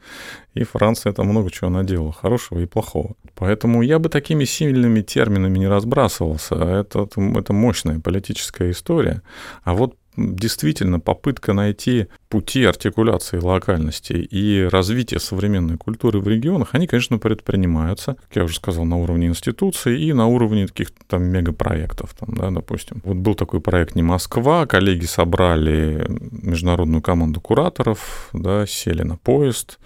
И 0.54 0.64
Франция 0.64 1.12
там 1.12 1.28
много 1.28 1.50
чего 1.50 1.70
наделала, 1.70 2.12
хорошего 2.12 2.60
и 2.60 2.66
плохого. 2.66 3.14
Поэтому 3.34 3.82
я 3.82 3.98
бы 3.98 4.08
такими 4.08 4.44
сильными 4.44 5.00
терминами 5.02 5.58
не 5.58 5.68
разбрасывался. 5.68 6.54
Это, 6.54 7.08
это 7.36 7.52
мощная 7.52 7.98
политическая 8.00 8.70
история. 8.70 9.22
А 9.64 9.74
вот 9.74 9.96
действительно 10.16 11.00
попытка 11.00 11.52
найти 11.52 12.08
пути 12.28 12.64
артикуляции 12.64 13.38
локальности 13.38 14.12
и 14.12 14.62
развития 14.62 15.18
современной 15.18 15.76
культуры 15.76 16.20
в 16.20 16.28
регионах, 16.28 16.70
они, 16.72 16.86
конечно, 16.86 17.18
предпринимаются, 17.18 18.16
как 18.28 18.36
я 18.36 18.44
уже 18.44 18.56
сказал, 18.56 18.84
на 18.84 18.96
уровне 18.96 19.28
институций 19.28 20.00
и 20.00 20.12
на 20.12 20.26
уровне 20.26 20.66
таких 20.66 20.92
там 21.06 21.24
мегапроектов, 21.24 22.14
там, 22.18 22.34
да, 22.34 22.50
допустим. 22.50 23.00
Вот 23.04 23.16
был 23.16 23.34
такой 23.34 23.60
проект 23.60 23.94
«Не 23.94 24.02
Москва», 24.02 24.66
коллеги 24.66 25.06
собрали 25.06 26.06
международную 26.30 27.02
команду 27.02 27.40
кураторов, 27.40 28.28
да, 28.32 28.66
сели 28.66 29.02
на 29.02 29.16
поезд 29.16 29.78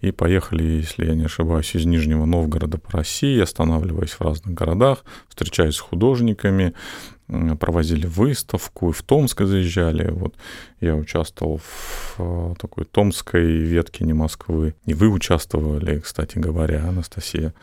и 0.00 0.10
поехали, 0.10 0.64
если 0.64 1.06
я 1.06 1.14
не 1.14 1.24
ошибаюсь, 1.24 1.74
из 1.74 1.86
Нижнего 1.86 2.24
Новгорода 2.24 2.78
по 2.78 2.98
России, 2.98 3.40
останавливаясь 3.40 4.10
в 4.10 4.20
разных 4.20 4.52
городах, 4.52 5.04
встречаясь 5.28 5.76
с 5.76 5.80
художниками, 5.80 6.74
провозили 7.58 8.06
выставку, 8.06 8.90
и 8.90 8.92
в 8.92 9.02
Томск 9.02 9.42
заезжали. 9.42 10.10
Вот 10.10 10.34
я 10.80 10.96
участвовал 10.96 11.58
в 11.58 12.16
э, 12.18 12.54
такой 12.58 12.84
томской 12.84 13.44
ветке 13.44 14.04
не 14.04 14.12
Москвы. 14.12 14.74
И 14.84 14.94
вы 14.94 15.08
участвовали, 15.08 16.00
кстати 16.00 16.38
говоря, 16.38 16.86
Анастасия. 16.88 17.54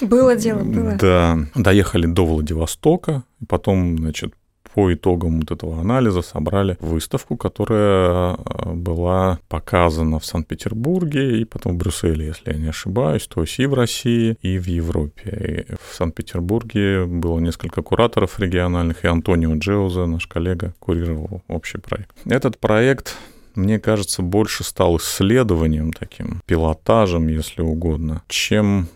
Было 0.00 0.36
дело, 0.36 0.62
было. 0.62 0.96
Да. 0.96 1.38
Доехали 1.54 2.06
до 2.06 2.24
Владивостока, 2.26 3.24
потом, 3.48 3.98
значит, 3.98 4.34
по 4.74 4.92
итогам 4.92 5.40
вот 5.40 5.50
этого 5.50 5.80
анализа 5.80 6.22
собрали 6.22 6.76
выставку, 6.80 7.36
которая 7.36 8.34
э, 8.34 8.72
была 8.74 9.38
показана 9.48 10.18
в 10.18 10.24
Санкт-Петербурге 10.24 11.40
и 11.40 11.44
потом 11.44 11.74
в 11.74 11.76
Брюсселе, 11.76 12.26
если 12.26 12.52
я 12.52 12.58
не 12.58 12.68
ошибаюсь, 12.68 13.26
то 13.26 13.42
есть 13.42 13.58
и 13.58 13.66
в 13.66 13.74
России, 13.74 14.36
и 14.42 14.58
в 14.58 14.66
Европе. 14.66 15.66
И 15.68 15.74
в 15.74 15.94
Санкт-Петербурге 15.94 17.04
было 17.04 17.38
несколько 17.38 17.82
кураторов 17.82 18.38
региональных, 18.38 19.04
и 19.04 19.08
Антонио 19.08 19.56
Джеуза, 19.58 20.06
наш 20.06 20.26
коллега, 20.26 20.74
курировал 20.78 21.42
общий 21.48 21.78
проект. 21.78 22.16
Этот 22.24 22.58
проект 22.58 23.16
мне 23.54 23.78
кажется, 23.78 24.22
больше 24.22 24.64
стал 24.64 24.96
исследованием 24.96 25.92
таким, 25.92 26.40
пилотажем, 26.46 27.28
если 27.28 27.60
угодно, 27.60 28.22
чем 28.28 28.88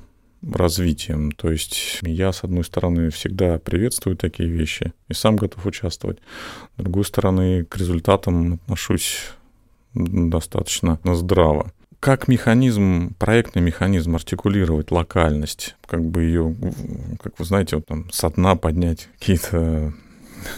развитием. 0.52 1.32
То 1.32 1.50
есть 1.50 1.98
я, 2.02 2.32
с 2.32 2.44
одной 2.44 2.64
стороны, 2.64 3.10
всегда 3.10 3.58
приветствую 3.58 4.16
такие 4.16 4.48
вещи 4.48 4.92
и 5.08 5.14
сам 5.14 5.36
готов 5.36 5.64
участвовать. 5.66 6.18
С 6.76 6.82
другой 6.82 7.04
стороны, 7.04 7.64
к 7.64 7.76
результатам 7.76 8.54
отношусь 8.54 9.30
достаточно 9.94 10.98
здраво. 11.04 11.72
Как 12.00 12.28
механизм, 12.28 13.14
проектный 13.18 13.62
механизм 13.62 14.14
артикулировать 14.14 14.90
локальность, 14.90 15.76
как 15.86 16.04
бы 16.04 16.24
ее, 16.24 16.54
как 17.20 17.38
вы 17.38 17.44
знаете, 17.44 17.76
вот 17.76 17.86
там 17.86 18.10
со 18.12 18.30
дна 18.30 18.54
поднять 18.54 19.08
какие-то 19.18 19.94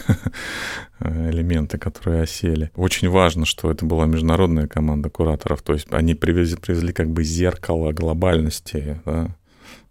элементы, 0.99 1.77
которые 1.77 2.23
осели. 2.23 2.71
Очень 2.75 3.09
важно, 3.09 3.45
что 3.45 3.71
это 3.71 3.85
была 3.85 4.05
международная 4.05 4.67
команда 4.67 5.09
кураторов, 5.09 5.61
то 5.61 5.73
есть 5.73 5.87
они 5.91 6.13
привезли, 6.13 6.57
привезли 6.57 6.93
как 6.93 7.09
бы 7.09 7.23
зеркало 7.23 7.93
глобальности, 7.93 9.01
да, 9.05 9.35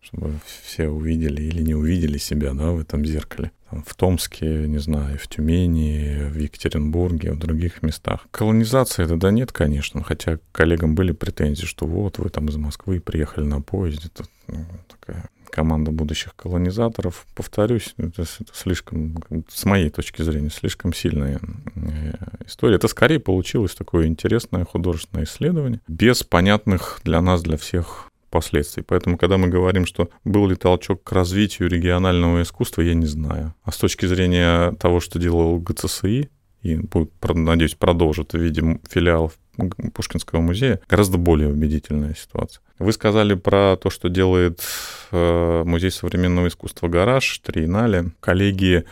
чтобы 0.00 0.32
все 0.46 0.88
увидели 0.88 1.42
или 1.42 1.62
не 1.62 1.74
увидели 1.74 2.18
себя 2.18 2.52
да, 2.54 2.70
в 2.70 2.80
этом 2.80 3.04
зеркале. 3.04 3.50
Там, 3.70 3.84
в 3.86 3.94
Томске, 3.94 4.66
не 4.66 4.78
знаю, 4.78 5.18
в 5.18 5.28
Тюмени, 5.28 6.28
в 6.30 6.38
Екатеринбурге, 6.38 7.32
в 7.32 7.38
других 7.38 7.82
местах. 7.82 8.26
Колонизация 8.30 9.04
это 9.04 9.16
да 9.16 9.30
нет, 9.30 9.52
конечно, 9.52 10.02
хотя 10.02 10.38
коллегам 10.52 10.94
были 10.94 11.12
претензии, 11.12 11.66
что 11.66 11.86
вот 11.86 12.18
вы 12.18 12.30
там 12.30 12.48
из 12.48 12.56
Москвы 12.56 13.00
приехали 13.00 13.44
на 13.44 13.60
поезде, 13.60 14.08
тут 14.14 14.30
ну, 14.46 14.64
такая 14.88 15.28
команда 15.50 15.90
будущих 15.90 16.34
колонизаторов. 16.36 17.26
Повторюсь, 17.34 17.94
это, 17.96 18.22
это 18.22 18.52
слишком, 18.54 19.16
с 19.48 19.64
моей 19.64 19.90
точки 19.90 20.22
зрения, 20.22 20.50
слишком 20.50 20.92
сильная 20.92 21.40
э, 21.74 22.12
история. 22.46 22.76
Это 22.76 22.88
скорее 22.88 23.18
получилось 23.18 23.74
такое 23.74 24.06
интересное 24.06 24.64
художественное 24.64 25.24
исследование, 25.24 25.80
без 25.88 26.22
понятных 26.22 27.00
для 27.04 27.20
нас, 27.20 27.42
для 27.42 27.56
всех 27.56 28.07
последствий. 28.30 28.82
Поэтому, 28.82 29.18
когда 29.18 29.38
мы 29.38 29.48
говорим, 29.48 29.86
что 29.86 30.10
был 30.24 30.48
ли 30.48 30.56
толчок 30.56 31.02
к 31.02 31.12
развитию 31.12 31.68
регионального 31.68 32.42
искусства, 32.42 32.82
я 32.82 32.94
не 32.94 33.06
знаю. 33.06 33.54
А 33.64 33.72
с 33.72 33.76
точки 33.76 34.06
зрения 34.06 34.72
того, 34.72 35.00
что 35.00 35.18
делал 35.18 35.58
ГЦСИ, 35.58 36.30
и, 36.62 36.80
надеюсь, 37.22 37.74
продолжит 37.74 38.32
в 38.32 38.38
виде 38.38 38.80
филиалов 38.90 39.38
Пушкинского 39.94 40.40
музея, 40.40 40.80
гораздо 40.88 41.18
более 41.18 41.48
убедительная 41.48 42.14
ситуация. 42.14 42.62
Вы 42.78 42.92
сказали 42.92 43.34
про 43.34 43.76
то, 43.76 43.90
что 43.90 44.08
делает 44.08 44.62
э, 45.10 45.62
Музей 45.64 45.90
современного 45.90 46.48
искусства 46.48 46.88
«Гараж», 46.88 47.40
«Триеннале». 47.40 48.12
Коллеги 48.20 48.84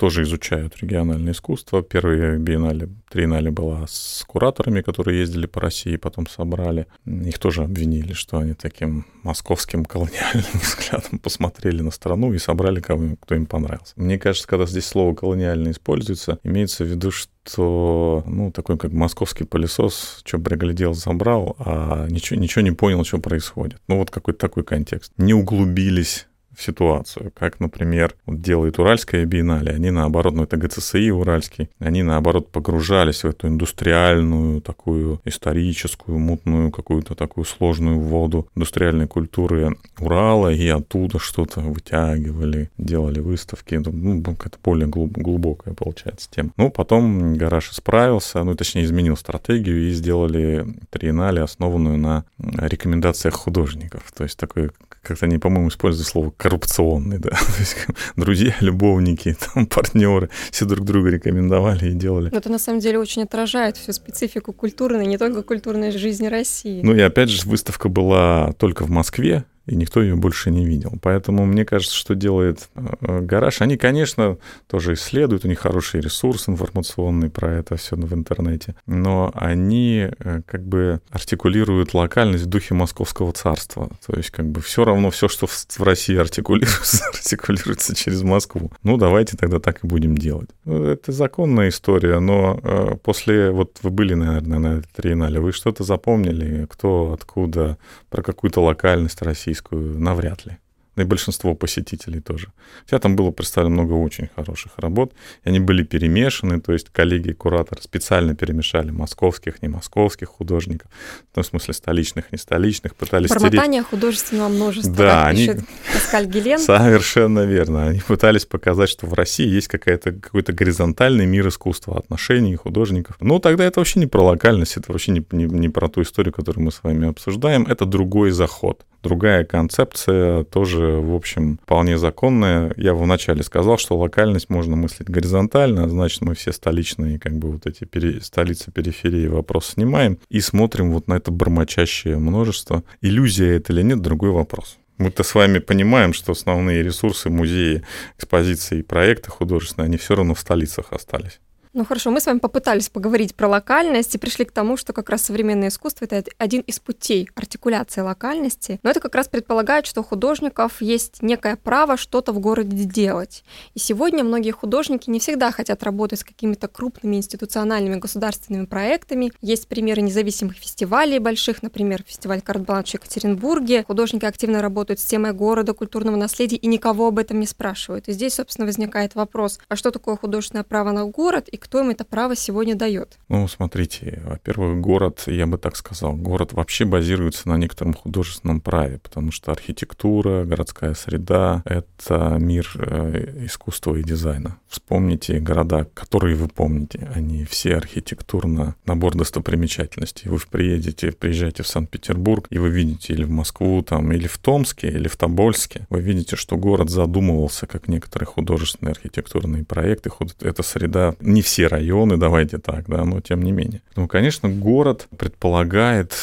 тоже 0.00 0.22
изучают 0.22 0.78
региональное 0.78 1.34
искусство. 1.34 1.82
Первая 1.82 2.38
биеннале, 2.38 2.88
триеннале 3.10 3.50
была 3.50 3.84
с 3.86 4.24
кураторами, 4.26 4.80
которые 4.80 5.20
ездили 5.20 5.44
по 5.44 5.60
России, 5.60 5.96
потом 5.96 6.26
собрали. 6.26 6.86
Их 7.04 7.38
тоже 7.38 7.64
обвинили, 7.64 8.14
что 8.14 8.38
они 8.38 8.54
таким 8.54 9.04
московским 9.24 9.84
колониальным 9.84 10.46
взглядом 10.54 11.18
посмотрели 11.18 11.82
на 11.82 11.90
страну 11.90 12.32
и 12.32 12.38
собрали 12.38 12.80
кого 12.80 13.16
кто 13.20 13.34
им 13.34 13.44
понравился. 13.44 13.92
Мне 13.96 14.18
кажется, 14.18 14.48
когда 14.48 14.64
здесь 14.64 14.86
слово 14.86 15.14
«колониально» 15.14 15.70
используется, 15.70 16.38
имеется 16.44 16.84
в 16.84 16.88
виду, 16.88 17.10
что, 17.10 18.22
ну, 18.26 18.50
такой 18.52 18.78
как 18.78 18.92
московский 18.92 19.44
пылесос, 19.44 20.22
что 20.24 20.38
приглядел, 20.38 20.94
забрал, 20.94 21.56
а 21.58 22.06
ничего, 22.08 22.40
ничего 22.40 22.62
не 22.62 22.72
понял, 22.72 23.04
что 23.04 23.18
происходит. 23.18 23.82
Ну, 23.86 23.98
вот 23.98 24.10
какой-то 24.10 24.38
такой 24.38 24.64
контекст. 24.64 25.12
Не 25.18 25.34
углубились 25.34 26.26
ситуацию, 26.58 27.32
как, 27.34 27.60
например, 27.60 28.14
вот 28.26 28.40
делает 28.40 28.78
Уральская 28.78 29.24
биеннале, 29.24 29.72
они 29.72 29.90
наоборот, 29.90 30.34
ну 30.34 30.44
это 30.44 30.56
ГЦСИ 30.56 31.10
уральский, 31.10 31.70
они 31.78 32.02
наоборот 32.02 32.50
погружались 32.50 33.24
в 33.24 33.28
эту 33.28 33.48
индустриальную, 33.48 34.60
такую 34.60 35.20
историческую, 35.24 36.18
мутную, 36.18 36.70
какую-то 36.70 37.14
такую 37.14 37.44
сложную 37.44 38.00
воду 38.00 38.48
индустриальной 38.54 39.06
культуры 39.06 39.76
Урала, 39.98 40.52
и 40.52 40.68
оттуда 40.68 41.18
что-то 41.18 41.60
вытягивали, 41.60 42.70
делали 42.78 43.20
выставки, 43.20 43.74
ну, 43.74 44.20
это 44.20 44.58
более 44.62 44.88
глубокая 44.88 45.74
получается 45.74 46.28
тема. 46.30 46.50
Ну, 46.56 46.70
потом 46.70 47.34
Гараж 47.36 47.70
исправился, 47.70 48.42
ну, 48.42 48.54
точнее, 48.54 48.84
изменил 48.84 49.16
стратегию 49.16 49.88
и 49.88 49.92
сделали 49.92 50.66
триеннале, 50.90 51.42
основанную 51.42 51.98
на 51.98 52.24
рекомендациях 52.38 53.34
художников, 53.34 54.12
то 54.16 54.24
есть 54.24 54.38
такой 54.38 54.70
как-то 55.02 55.26
они, 55.26 55.38
по-моему, 55.38 55.68
используют 55.68 56.08
слово 56.08 56.30
коррупционный, 56.40 57.18
да. 57.18 57.30
То 57.30 57.58
есть 57.58 57.76
друзья, 58.16 58.54
любовники, 58.60 59.36
там, 59.54 59.66
партнеры, 59.66 60.30
все 60.50 60.64
друг 60.64 60.84
друга 60.84 61.10
рекомендовали 61.10 61.90
и 61.90 61.92
делали. 61.92 62.30
Но 62.32 62.38
это 62.38 62.50
на 62.50 62.58
самом 62.58 62.80
деле 62.80 62.98
очень 62.98 63.22
отражает 63.22 63.76
всю 63.76 63.92
специфику 63.92 64.52
культурной, 64.52 65.06
не 65.06 65.18
только 65.18 65.42
культурной 65.42 65.90
жизни 65.92 66.26
России. 66.26 66.80
Ну 66.82 66.94
и 66.94 67.00
опять 67.00 67.28
же, 67.28 67.46
выставка 67.46 67.88
была 67.88 68.52
только 68.58 68.84
в 68.84 68.90
Москве, 68.90 69.44
и 69.66 69.76
никто 69.76 70.02
ее 70.02 70.16
больше 70.16 70.50
не 70.50 70.66
видел. 70.66 70.94
Поэтому 71.02 71.44
мне 71.46 71.64
кажется, 71.64 71.94
что 71.94 72.14
делает 72.14 72.68
э, 72.74 73.20
гараж. 73.20 73.60
Они, 73.60 73.76
конечно, 73.76 74.38
тоже 74.66 74.94
исследуют, 74.94 75.44
у 75.44 75.48
них 75.48 75.58
хороший 75.58 76.00
ресурс 76.00 76.48
информационный 76.48 77.30
про 77.30 77.52
это 77.52 77.76
все 77.76 77.96
в 77.96 78.14
интернете, 78.14 78.74
но 78.86 79.30
они 79.34 80.08
э, 80.18 80.40
как 80.46 80.64
бы 80.64 81.00
артикулируют 81.10 81.94
локальность 81.94 82.44
в 82.44 82.48
духе 82.48 82.74
московского 82.74 83.32
царства. 83.32 83.90
То 84.06 84.16
есть 84.16 84.30
как 84.30 84.46
бы 84.46 84.60
все 84.60 84.84
равно 84.84 85.10
все, 85.10 85.28
что 85.28 85.46
в 85.46 85.82
России 85.82 86.16
артикулируется, 86.16 87.04
артикулируется 87.12 87.94
через 87.94 88.22
Москву. 88.22 88.72
Ну, 88.82 88.96
давайте 88.96 89.36
тогда 89.36 89.60
так 89.60 89.84
и 89.84 89.86
будем 89.86 90.16
делать. 90.16 90.48
Ну, 90.64 90.84
это 90.84 91.12
законная 91.12 91.68
история, 91.68 92.18
но 92.18 92.58
э, 92.62 92.96
после, 93.02 93.50
вот 93.50 93.78
вы 93.82 93.90
были, 93.90 94.14
наверное, 94.14 94.58
на 94.58 94.82
триеннале, 94.94 95.40
вы 95.40 95.52
что-то 95.52 95.84
запомнили, 95.84 96.66
кто, 96.70 97.12
откуда, 97.12 97.78
про 98.08 98.22
какую-то 98.22 98.60
локальность 98.62 99.22
российскую? 99.22 99.49
Российскую 99.50 99.98
навряд 99.98 100.46
ли. 100.46 100.58
И 100.96 101.04
большинство 101.04 101.54
посетителей 101.54 102.20
тоже. 102.20 102.48
Хотя 102.84 102.98
там 102.98 103.16
было 103.16 103.30
представлено 103.30 103.82
много 103.82 103.92
очень 103.92 104.28
хороших 104.34 104.72
работ, 104.76 105.12
и 105.44 105.48
они 105.48 105.60
были 105.60 105.82
перемешаны, 105.82 106.60
то 106.60 106.72
есть 106.72 106.88
коллеги 106.90 107.32
кураторы 107.32 107.80
специально 107.82 108.34
перемешали 108.34 108.90
московских, 108.90 109.62
не 109.62 109.68
московских 109.68 110.28
художников, 110.28 110.90
в 111.30 111.34
том 111.34 111.44
смысле 111.44 111.74
столичных, 111.74 112.32
не 112.32 112.38
столичных, 112.38 112.96
пытались 112.96 113.30
Бормотание 113.30 113.82
стереть... 113.82 113.86
художественного 113.86 114.48
множества, 114.48 114.94
да, 114.94 115.26
они... 115.26 115.50
Паскаль 115.92 116.26
Гелен. 116.26 116.58
Совершенно 116.58 117.44
верно. 117.46 117.86
Они 117.86 118.00
пытались 118.00 118.44
показать, 118.44 118.88
что 118.88 119.06
в 119.06 119.14
России 119.14 119.46
есть 119.46 119.68
какая-то, 119.68 120.12
какой-то 120.12 120.52
горизонтальный 120.52 121.26
мир 121.26 121.48
искусства, 121.48 121.98
отношений 121.98 122.56
художников. 122.56 123.16
Но 123.20 123.38
тогда 123.38 123.64
это 123.64 123.80
вообще 123.80 124.00
не 124.00 124.06
про 124.06 124.22
локальность, 124.22 124.76
это 124.76 124.92
вообще 124.92 125.12
не, 125.12 125.24
не, 125.32 125.44
не 125.44 125.68
про 125.68 125.88
ту 125.88 126.02
историю, 126.02 126.32
которую 126.32 126.64
мы 126.64 126.72
с 126.72 126.82
вами 126.82 127.08
обсуждаем, 127.08 127.64
это 127.64 127.84
другой 127.84 128.30
заход 128.30 128.84
другая 129.02 129.44
концепция, 129.44 130.44
тоже, 130.44 130.79
в 130.80 131.14
общем, 131.14 131.58
вполне 131.62 131.98
законная. 131.98 132.72
Я 132.76 132.94
вначале 132.94 133.42
сказал, 133.42 133.78
что 133.78 133.96
локальность 133.98 134.50
можно 134.50 134.76
мыслить 134.76 135.08
горизонтально, 135.08 135.88
значит, 135.88 136.20
мы 136.22 136.34
все 136.34 136.52
столичные, 136.52 137.18
как 137.18 137.36
бы 137.38 137.52
вот 137.52 137.66
эти 137.66 137.84
пере... 137.84 138.20
столицы 138.20 138.70
периферии 138.70 139.26
вопрос 139.26 139.70
снимаем 139.74 140.18
и 140.28 140.40
смотрим 140.40 140.92
вот 140.92 141.08
на 141.08 141.14
это 141.14 141.30
бормочащее 141.30 142.18
множество. 142.18 142.82
Иллюзия 143.00 143.56
это 143.56 143.72
или 143.72 143.82
нет, 143.82 144.00
другой 144.00 144.30
вопрос. 144.30 144.78
Мы-то 144.98 145.22
с 145.22 145.34
вами 145.34 145.60
понимаем, 145.60 146.12
что 146.12 146.32
основные 146.32 146.82
ресурсы 146.82 147.30
музеи, 147.30 147.82
экспозиции 148.18 148.80
и 148.80 148.82
проекты 148.82 149.30
художественные, 149.30 149.86
они 149.86 149.96
все 149.96 150.14
равно 150.14 150.34
в 150.34 150.40
столицах 150.40 150.92
остались. 150.92 151.40
Ну 151.72 151.84
хорошо, 151.84 152.10
мы 152.10 152.20
с 152.20 152.26
вами 152.26 152.40
попытались 152.40 152.88
поговорить 152.88 153.36
про 153.36 153.46
локальность 153.46 154.12
и 154.16 154.18
пришли 154.18 154.44
к 154.44 154.50
тому, 154.50 154.76
что 154.76 154.92
как 154.92 155.08
раз 155.08 155.22
современное 155.22 155.68
искусство— 155.68 156.04
это 156.10 156.24
один 156.36 156.62
из 156.62 156.80
путей 156.80 157.28
артикуляции 157.36 158.00
локальности. 158.00 158.80
Но 158.82 158.90
это 158.90 158.98
как 158.98 159.14
раз 159.14 159.28
предполагает, 159.28 159.86
что 159.86 160.00
у 160.00 160.04
художников 160.04 160.82
есть 160.82 161.22
некое 161.22 161.54
право 161.54 161.96
что-то 161.96 162.32
в 162.32 162.40
городе 162.40 162.84
делать. 162.84 163.44
И 163.74 163.78
сегодня 163.78 164.24
многие 164.24 164.50
художники 164.50 165.08
не 165.10 165.20
всегда 165.20 165.52
хотят 165.52 165.84
работать 165.84 166.18
с 166.18 166.24
какими-то 166.24 166.66
крупными 166.66 167.14
институциональными 167.14 168.00
государственными 168.00 168.66
проектами. 168.66 169.32
Есть 169.40 169.68
примеры 169.68 170.02
независимых 170.02 170.56
фестивалей 170.56 171.20
больших, 171.20 171.62
например, 171.62 172.02
фестиваль 172.04 172.40
«Карт-Бланш» 172.40 172.90
в 172.90 172.94
Екатеринбурге. 172.94 173.84
Художники 173.86 174.24
активно 174.24 174.60
работают 174.60 174.98
с 174.98 175.04
темой 175.04 175.34
города, 175.34 175.72
культурного 175.72 176.16
наследия 176.16 176.56
и 176.56 176.66
никого 176.66 177.06
об 177.06 177.20
этом 177.20 177.38
не 177.38 177.46
спрашивают. 177.46 178.08
И 178.08 178.12
здесь, 178.12 178.34
собственно, 178.34 178.66
возникает 178.66 179.14
вопрос, 179.14 179.60
а 179.68 179.76
что 179.76 179.92
такое 179.92 180.16
художественное 180.16 180.64
право 180.64 180.90
на 180.90 181.04
город 181.04 181.48
и 181.48 181.59
кто 181.60 181.80
им 181.80 181.90
это 181.90 182.04
право 182.04 182.34
сегодня 182.34 182.74
дает? 182.74 183.18
Ну, 183.28 183.46
смотрите, 183.46 184.22
во-первых, 184.24 184.80
город, 184.80 185.24
я 185.26 185.46
бы 185.46 185.58
так 185.58 185.76
сказал, 185.76 186.14
город 186.14 186.52
вообще 186.52 186.84
базируется 186.84 187.48
на 187.48 187.56
некотором 187.56 187.94
художественном 187.94 188.60
праве, 188.60 188.98
потому 188.98 189.30
что 189.30 189.52
архитектура, 189.52 190.44
городская 190.44 190.94
среда— 190.94 191.62
это 191.64 192.36
мир 192.40 192.68
э, 192.76 193.44
искусства 193.44 193.94
и 193.96 194.02
дизайна. 194.02 194.58
Вспомните 194.68 195.38
города, 195.38 195.86
которые 195.94 196.34
вы 196.36 196.48
помните, 196.48 197.08
они 197.14 197.44
все 197.44 197.76
архитектурно 197.76 198.74
набор 198.86 199.16
достопримечательностей. 199.16 200.30
Вы 200.30 200.38
приедете, 200.50 201.12
приезжаете 201.12 201.62
в 201.62 201.68
Санкт-Петербург, 201.68 202.46
и 202.50 202.58
вы 202.58 202.70
видите 202.70 203.12
или 203.12 203.24
в 203.24 203.30
Москву, 203.30 203.82
там, 203.82 204.12
или 204.12 204.26
в 204.26 204.38
Томске, 204.38 204.88
или 204.88 205.08
в 205.08 205.16
Тобольске, 205.16 205.86
вы 205.90 206.00
видите, 206.00 206.36
что 206.36 206.56
город 206.56 206.90
задумывался 206.90 207.66
как 207.66 207.88
некоторые 207.88 208.26
художественные 208.26 208.92
архитектурные 208.92 209.64
проекты. 209.64 210.10
Эта 210.40 210.62
среда 210.62 211.14
не 211.20 211.42
все 211.50 211.66
районы, 211.66 212.16
давайте 212.16 212.58
так, 212.58 212.88
да, 212.88 213.04
но 213.04 213.20
тем 213.20 213.42
не 213.42 213.50
менее. 213.50 213.82
Ну, 213.96 214.06
конечно, 214.06 214.48
город 214.48 215.08
предполагает 215.18 216.14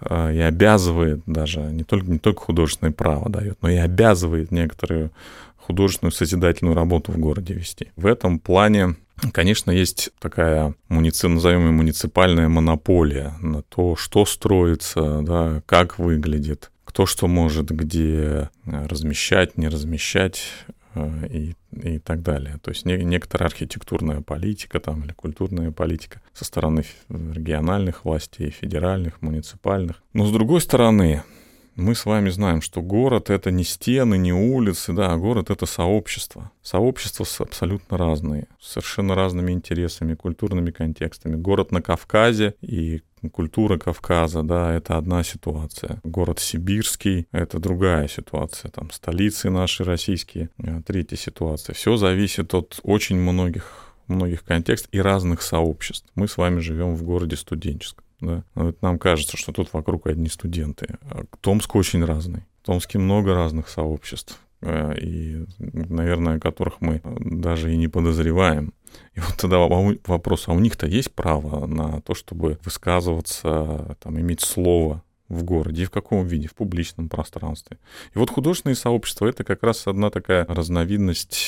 э, 0.00 0.34
и 0.34 0.40
обязывает 0.40 1.20
даже, 1.26 1.60
не 1.60 1.84
только, 1.84 2.10
не 2.10 2.18
только 2.18 2.40
художественное 2.40 2.92
право 2.92 3.30
дает, 3.30 3.58
но 3.62 3.70
и 3.70 3.76
обязывает 3.76 4.50
некоторую 4.50 5.12
художественную 5.56 6.10
созидательную 6.10 6.74
работу 6.74 7.12
в 7.12 7.18
городе 7.18 7.54
вести. 7.54 7.92
В 7.96 8.06
этом 8.06 8.40
плане 8.40 8.96
Конечно, 9.32 9.70
есть 9.70 10.10
такая, 10.18 10.74
муници... 10.88 11.28
назовем 11.28 11.66
ее 11.66 11.70
муниципальная 11.70 12.48
монополия 12.48 13.34
на 13.40 13.62
то, 13.62 13.94
что 13.94 14.26
строится, 14.26 15.20
да, 15.22 15.62
как 15.64 16.00
выглядит, 16.00 16.72
кто 16.84 17.06
что 17.06 17.28
может 17.28 17.70
где 17.70 18.50
размещать, 18.64 19.56
не 19.56 19.68
размещать. 19.68 20.42
Э, 20.94 21.26
и, 21.28 21.54
и 21.72 21.98
так 21.98 22.22
далее. 22.22 22.58
То 22.62 22.70
есть 22.70 22.84
не, 22.84 22.96
некоторая 22.98 23.48
архитектурная 23.48 24.20
политика 24.20 24.78
там, 24.78 25.04
или 25.04 25.12
культурная 25.12 25.70
политика 25.70 26.20
со 26.34 26.44
стороны 26.44 26.84
региональных 27.08 28.04
властей, 28.04 28.50
федеральных, 28.50 29.22
муниципальных. 29.22 30.02
Но 30.12 30.26
с 30.26 30.32
другой 30.32 30.60
стороны, 30.60 31.22
мы 31.74 31.94
с 31.94 32.04
вами 32.04 32.28
знаем, 32.30 32.60
что 32.60 32.82
город— 32.82 33.30
это 33.30 33.50
не 33.50 33.64
стены, 33.64 34.18
не 34.18 34.32
улицы, 34.32 34.92
да, 34.92 35.12
а 35.12 35.16
город— 35.16 35.50
это 35.50 35.66
сообщество. 35.66 36.50
Сообщества 36.62 37.26
абсолютно 37.38 37.96
разные, 37.96 38.48
с 38.60 38.72
совершенно 38.72 39.14
разными 39.14 39.52
интересами, 39.52 40.14
культурными 40.14 40.70
контекстами. 40.70 41.36
Город 41.36 41.72
на 41.72 41.80
Кавказе 41.80 42.54
и 42.60 43.02
культура 43.32 43.78
Кавказа, 43.78 44.42
да, 44.42 44.74
это 44.74 44.96
одна 44.96 45.22
ситуация. 45.22 46.00
Город 46.04 46.40
Сибирский— 46.40 47.26
это 47.32 47.58
другая 47.58 48.08
ситуация. 48.08 48.70
Там 48.70 48.90
столицы 48.90 49.50
наши 49.50 49.84
российские— 49.84 50.50
третья 50.86 51.16
ситуация. 51.16 51.74
Все 51.74 51.96
зависит 51.96 52.54
от 52.54 52.80
очень 52.82 53.16
многих 53.16 53.88
многих 54.08 54.44
контекстов 54.44 54.92
и 54.92 55.00
разных 55.00 55.42
сообществ. 55.42 56.06
Мы 56.14 56.28
с 56.28 56.36
вами 56.36 56.60
живем 56.60 56.94
в 56.94 57.02
городе 57.02 57.36
студенческом. 57.36 58.04
Да? 58.22 58.44
Вот 58.54 58.80
нам 58.82 58.98
кажется, 58.98 59.36
что 59.36 59.52
тут 59.52 59.72
вокруг 59.72 60.06
одни 60.06 60.28
студенты. 60.28 60.96
А 61.02 61.24
Томск 61.40 61.74
очень 61.74 62.04
разный. 62.04 62.44
В 62.62 62.66
Томске 62.66 62.98
много 62.98 63.34
разных 63.34 63.68
сообществ, 63.68 64.40
э, 64.60 64.94
и, 64.98 65.44
наверное, 65.58 66.38
которых 66.38 66.80
мы 66.80 67.02
даже 67.04 67.74
и 67.74 67.76
не 67.76 67.88
подозреваем. 67.88 68.72
И 69.14 69.20
вот 69.20 69.36
тогда 69.36 69.58
вопрос, 69.58 70.46
а 70.46 70.52
у 70.52 70.60
них-то 70.60 70.86
есть 70.86 71.12
право 71.12 71.66
на 71.66 72.00
то, 72.02 72.14
чтобы 72.14 72.58
высказываться, 72.64 73.96
там, 74.00 74.20
иметь 74.20 74.40
слово 74.40 75.02
в 75.28 75.44
городе 75.44 75.82
и 75.82 75.86
в 75.86 75.90
каком 75.90 76.26
виде, 76.26 76.48
в 76.48 76.54
публичном 76.54 77.08
пространстве. 77.08 77.78
И 78.14 78.18
вот 78.18 78.30
художественные 78.30 78.76
сообщества— 78.76 79.26
это 79.28 79.44
как 79.44 79.62
раз 79.62 79.86
одна 79.86 80.10
такая 80.10 80.44
разновидность 80.46 81.40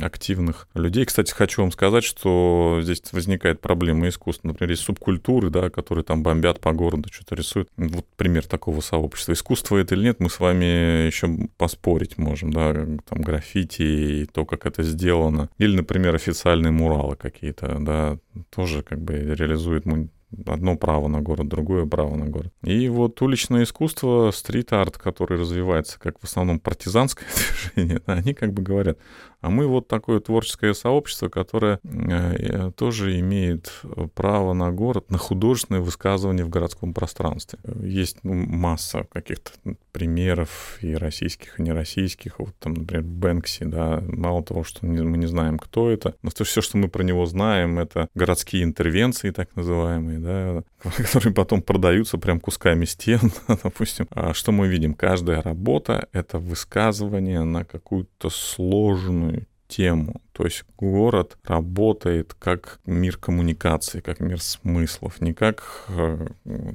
активных 0.00 0.68
людей. 0.74 1.04
Кстати, 1.04 1.32
хочу 1.32 1.62
вам 1.62 1.72
сказать, 1.72 2.04
что 2.04 2.80
здесь 2.82 3.02
возникает 3.12 3.60
проблема 3.60 4.08
искусства. 4.08 4.48
Например, 4.48 4.70
есть 4.70 4.82
субкультуры, 4.82 5.50
да, 5.50 5.70
которые 5.70 6.04
там 6.04 6.22
бомбят 6.22 6.60
по 6.60 6.72
городу, 6.72 7.08
что-то 7.12 7.34
рисуют. 7.34 7.68
Вот 7.76 8.06
пример 8.16 8.46
такого 8.46 8.80
сообщества. 8.80 9.32
Искусство 9.32 9.76
это 9.78 9.94
или 9.94 10.04
нет, 10.04 10.20
мы 10.20 10.30
с 10.30 10.40
вами 10.40 11.06
еще 11.06 11.48
поспорить 11.56 12.18
можем, 12.18 12.52
да, 12.52 12.72
там 12.72 13.20
граффити 13.22 13.82
и 13.82 14.26
то, 14.26 14.44
как 14.44 14.66
это 14.66 14.82
сделано. 14.82 15.50
Или, 15.58 15.76
например, 15.76 16.14
официальные 16.14 16.72
муралы 16.72 17.16
какие-то, 17.16 17.78
да, 17.80 18.18
тоже 18.50 18.82
как 18.82 19.00
бы 19.00 19.14
реализуют 19.14 19.86
одно 20.46 20.76
право 20.76 21.08
на 21.08 21.20
город, 21.20 21.48
другое 21.48 21.86
право 21.86 22.16
на 22.16 22.26
город. 22.26 22.52
И 22.62 22.88
вот 22.88 23.20
уличное 23.22 23.64
искусство, 23.64 24.30
стрит-арт, 24.30 24.98
который 24.98 25.38
развивается 25.38 25.98
как 25.98 26.18
в 26.18 26.24
основном 26.24 26.60
партизанское 26.60 27.28
движение, 27.74 28.00
они 28.06 28.34
как 28.34 28.52
бы 28.52 28.62
говорят, 28.62 28.98
а 29.42 29.50
мы 29.50 29.66
вот 29.66 29.88
такое 29.88 30.20
творческое 30.20 30.72
сообщество, 30.72 31.28
которое 31.28 31.80
э, 31.82 32.70
тоже 32.76 33.18
имеет 33.18 33.82
право 34.14 34.52
на 34.52 34.70
город, 34.70 35.10
на 35.10 35.18
художественное 35.18 35.80
высказывание 35.80 36.44
в 36.44 36.48
городском 36.48 36.94
пространстве. 36.94 37.58
Есть 37.82 38.18
ну, 38.22 38.34
масса 38.34 39.04
каких-то 39.12 39.50
примеров 39.90 40.78
и 40.80 40.94
российских, 40.94 41.58
и 41.58 41.62
нероссийских. 41.62 42.38
Вот 42.38 42.54
там, 42.60 42.74
например, 42.74 43.02
Бэнкси, 43.04 43.64
да, 43.64 44.00
мало 44.06 44.44
того, 44.44 44.62
что 44.62 44.86
мы 44.86 45.18
не 45.18 45.26
знаем, 45.26 45.58
кто 45.58 45.90
это, 45.90 46.14
но 46.22 46.30
то 46.30 46.44
все, 46.44 46.60
что 46.60 46.78
мы 46.78 46.88
про 46.88 47.02
него 47.02 47.26
знаем, 47.26 47.80
это 47.80 48.08
городские 48.14 48.62
интервенции, 48.62 49.30
так 49.30 49.54
называемые, 49.56 50.18
да, 50.18 50.62
которые 50.96 51.34
потом 51.34 51.62
продаются 51.62 52.16
прям 52.16 52.38
кусками 52.38 52.84
стен, 52.84 53.32
допустим. 53.64 54.06
А 54.10 54.34
что 54.34 54.52
мы 54.52 54.68
видим? 54.68 54.94
Каждая 54.94 55.42
работа— 55.42 56.08
это 56.12 56.38
высказывание 56.38 57.42
на 57.42 57.64
какую-то 57.64 58.30
сложную 58.30 59.31
тему. 59.76 60.20
То 60.32 60.44
есть 60.44 60.64
город 60.76 61.36
работает 61.44 62.34
как 62.38 62.80
мир 62.86 63.16
коммуникации, 63.16 64.00
как 64.00 64.20
мир 64.20 64.40
смыслов, 64.40 65.20
не 65.20 65.34
как 65.34 65.86
э, 65.88 66.26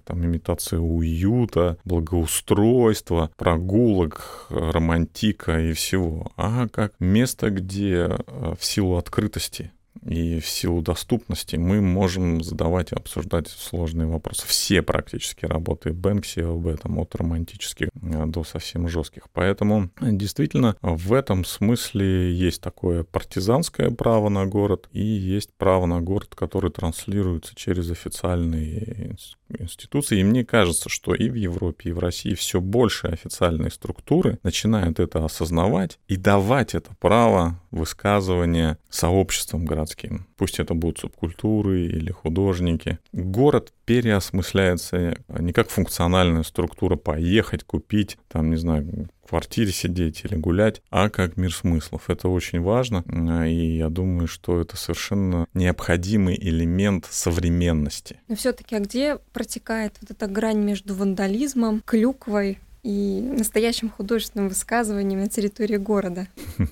там 0.06 0.26
имитация 0.26 0.80
уюта, 0.80 1.78
благоустройства, 1.86 3.32
прогулок, 3.38 4.48
романтика 4.50 5.60
и 5.60 5.74
всего, 5.74 6.32
а 6.38 6.68
как 6.68 6.94
место, 7.00 7.50
где 7.50 8.08
э, 8.10 8.56
в 8.60 8.64
силу 8.64 8.98
открытости 8.98 9.72
и 10.06 10.40
в 10.40 10.48
силу 10.48 10.82
доступности 10.82 11.56
мы 11.56 11.82
можем 11.82 12.44
задавать 12.44 12.92
и 12.92 12.96
обсуждать 12.96 13.48
сложные 13.48 14.08
вопросы. 14.08 14.46
Все 14.48 14.82
практически 14.82 15.46
работы 15.46 15.94
Бэнкси 15.94 16.40
об 16.42 16.68
этом, 16.68 17.00
от 17.00 17.16
романтических 17.16 17.90
э, 18.02 18.26
до 18.26 18.44
совсем 18.44 18.88
жестких. 18.88 19.24
Поэтому 19.34 19.90
действительно 20.02 20.76
в 20.82 21.14
этом 21.14 21.46
смысле 21.46 22.34
есть 22.34 22.62
такое 22.62 23.04
партизанское 23.04 23.92
право 23.92 24.30
на 24.30 24.46
город 24.46 24.88
и 24.92 25.04
есть 25.04 25.54
право 25.58 25.86
на 25.86 26.02
город, 26.02 26.36
который 26.36 26.72
транслируется 26.72 27.56
через 27.56 27.92
официальные 27.92 29.16
институций. 29.50 30.20
И 30.20 30.24
мне 30.24 30.46
кажется, 30.46 30.90
что 30.90 31.14
и 31.14 31.30
в 31.30 31.36
Европе, 31.36 31.90
и 31.90 31.94
в 31.94 32.00
России 32.00 32.34
все 32.34 32.62
больше 32.62 33.08
официальные 33.08 33.72
структуры 33.72 34.40
начинают 34.44 35.00
это 35.00 35.24
осознавать 35.24 36.00
и 36.08 36.16
давать 36.16 36.76
это 36.76 36.92
право 37.00 37.62
высказывания 37.72 38.78
сообществам 38.90 39.66
городским. 39.66 40.28
Пусть 40.38 40.60
это 40.60 40.74
будут 40.74 41.00
субкультуры 41.00 41.82
или 41.86 42.12
художники. 42.12 43.00
Город 43.12 43.74
переосмысляется 43.86 45.18
не 45.28 45.54
как 45.54 45.70
функциональная 45.70 46.44
структура 46.44 46.96
поехать, 46.96 47.64
купить, 47.64 48.18
там, 48.28 48.50
не 48.50 48.58
знаю, 48.58 49.10
квартире 49.28 49.72
сидеть 49.72 50.24
или 50.24 50.36
гулять, 50.36 50.82
а 50.90 51.10
как 51.10 51.38
мир 51.38 51.54
смыслов. 51.54 52.10
Это 52.10 52.30
очень 52.30 52.62
важно, 52.62 53.04
и 53.48 53.78
я 53.78 53.90
думаю, 53.90 54.28
что 54.28 54.60
это 54.62 54.78
совершенно 54.78 55.48
необходимый 55.54 56.38
элемент 56.40 57.08
современности. 57.10 58.20
Но 58.28 58.36
все-таки, 58.36 58.76
а 58.76 58.80
где 58.80 59.18
протекает 59.34 59.94
вот 60.02 60.12
эта 60.12 60.28
грань 60.28 60.60
между 60.60 60.96
вандализмом, 60.96 61.82
клюквой 61.86 62.60
и 62.84 63.22
настоящим 63.22 63.90
художественным 63.90 64.50
высказыванием 64.50 65.20
на 65.20 65.30
территории 65.30 65.78
города? 65.78 66.28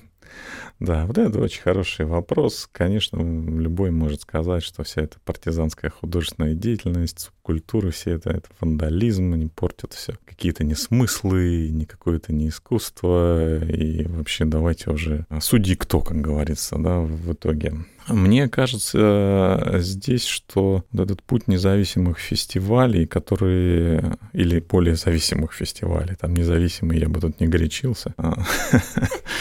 Да, 0.78 1.06
вот 1.06 1.16
это 1.16 1.40
очень 1.40 1.62
хороший 1.62 2.04
вопрос. 2.04 2.68
Конечно, 2.70 3.18
любой 3.18 3.90
может 3.90 4.22
сказать, 4.22 4.62
что 4.62 4.84
вся 4.84 5.02
эта 5.02 5.18
партизанская 5.24 5.90
художественная 5.90 6.54
деятельность, 6.54 7.30
культура, 7.40 7.90
все 7.90 8.12
это, 8.12 8.30
это 8.30 8.48
вандализм, 8.60 9.32
они 9.32 9.46
портят 9.46 9.94
все. 9.94 10.14
Какие-то 10.26 10.64
несмыслы, 10.64 11.70
не 11.70 11.86
какое-то 11.86 12.32
не 12.32 12.48
искусство, 12.48 13.64
и 13.64 14.06
вообще 14.06 14.44
давайте 14.44 14.90
уже 14.90 15.24
суди 15.40 15.76
кто, 15.76 16.00
как 16.00 16.20
говорится, 16.20 16.76
да, 16.76 16.98
в 16.98 17.32
итоге. 17.32 17.72
Мне 18.08 18.48
кажется 18.48 19.74
здесь, 19.78 20.24
что 20.24 20.84
этот 20.92 21.22
путь 21.22 21.48
независимых 21.48 22.18
фестивалей, 22.18 23.06
которые... 23.06 24.16
Или 24.32 24.60
более 24.60 24.94
зависимых 24.94 25.52
фестивалей, 25.54 26.14
там 26.14 26.34
независимый 26.34 26.98
я 26.98 27.08
бы 27.08 27.20
тут 27.20 27.40
не 27.40 27.48
горячился. 27.48 28.14
А. 28.16 28.42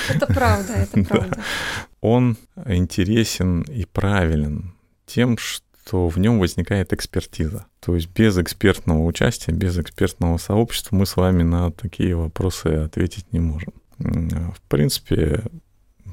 Это 0.10 0.26
правда, 0.28 0.74
это 0.74 1.04
правда. 1.10 1.25
Он 2.02 2.38
интересен 2.66 3.62
и 3.62 3.86
правилен 3.86 4.74
тем, 5.06 5.38
что 5.38 6.08
в 6.08 6.18
нем 6.18 6.40
возникает 6.40 6.94
экспертиза. 6.94 7.66
То 7.80 7.96
есть 7.96 8.10
без 8.10 8.38
экспертного 8.38 9.04
участия, 9.06 9.52
без 9.52 9.78
экспертного 9.78 10.38
сообщества 10.38 10.96
мы 10.96 11.06
с 11.06 11.16
вами 11.16 11.44
на 11.44 11.72
такие 11.72 12.16
вопросы 12.16 12.68
ответить 12.68 13.32
не 13.32 13.40
можем. 13.40 13.74
В 14.00 14.62
принципе, 14.68 15.44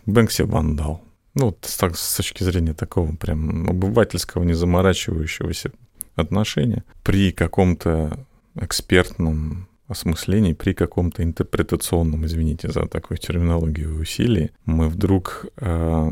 Бэнкси 0.07 0.43
вандал. 0.43 1.03
Ну, 1.35 1.57
с, 1.63 1.77
так, 1.77 1.97
с 1.97 2.17
точки 2.17 2.45
зрения 2.45 2.75
такого 2.75 3.15
прям 3.17 3.69
обывательского, 3.69 4.45
не 4.45 4.53
заморачивающегося 4.53 5.73
отношения, 6.15 6.85
при 7.03 7.33
каком-то 7.33 8.27
экспертном 8.55 9.69
осмыслении, 9.93 10.53
при 10.53 10.75
каком-то 10.75 11.23
интерпретационном, 11.23 12.27
извините 12.27 12.71
за 12.71 12.87
такую 12.87 13.19
терминологию 13.19 13.99
усилии, 13.99 14.51
мы 14.65 14.89
вдруг 14.89 15.47
э, 15.57 16.11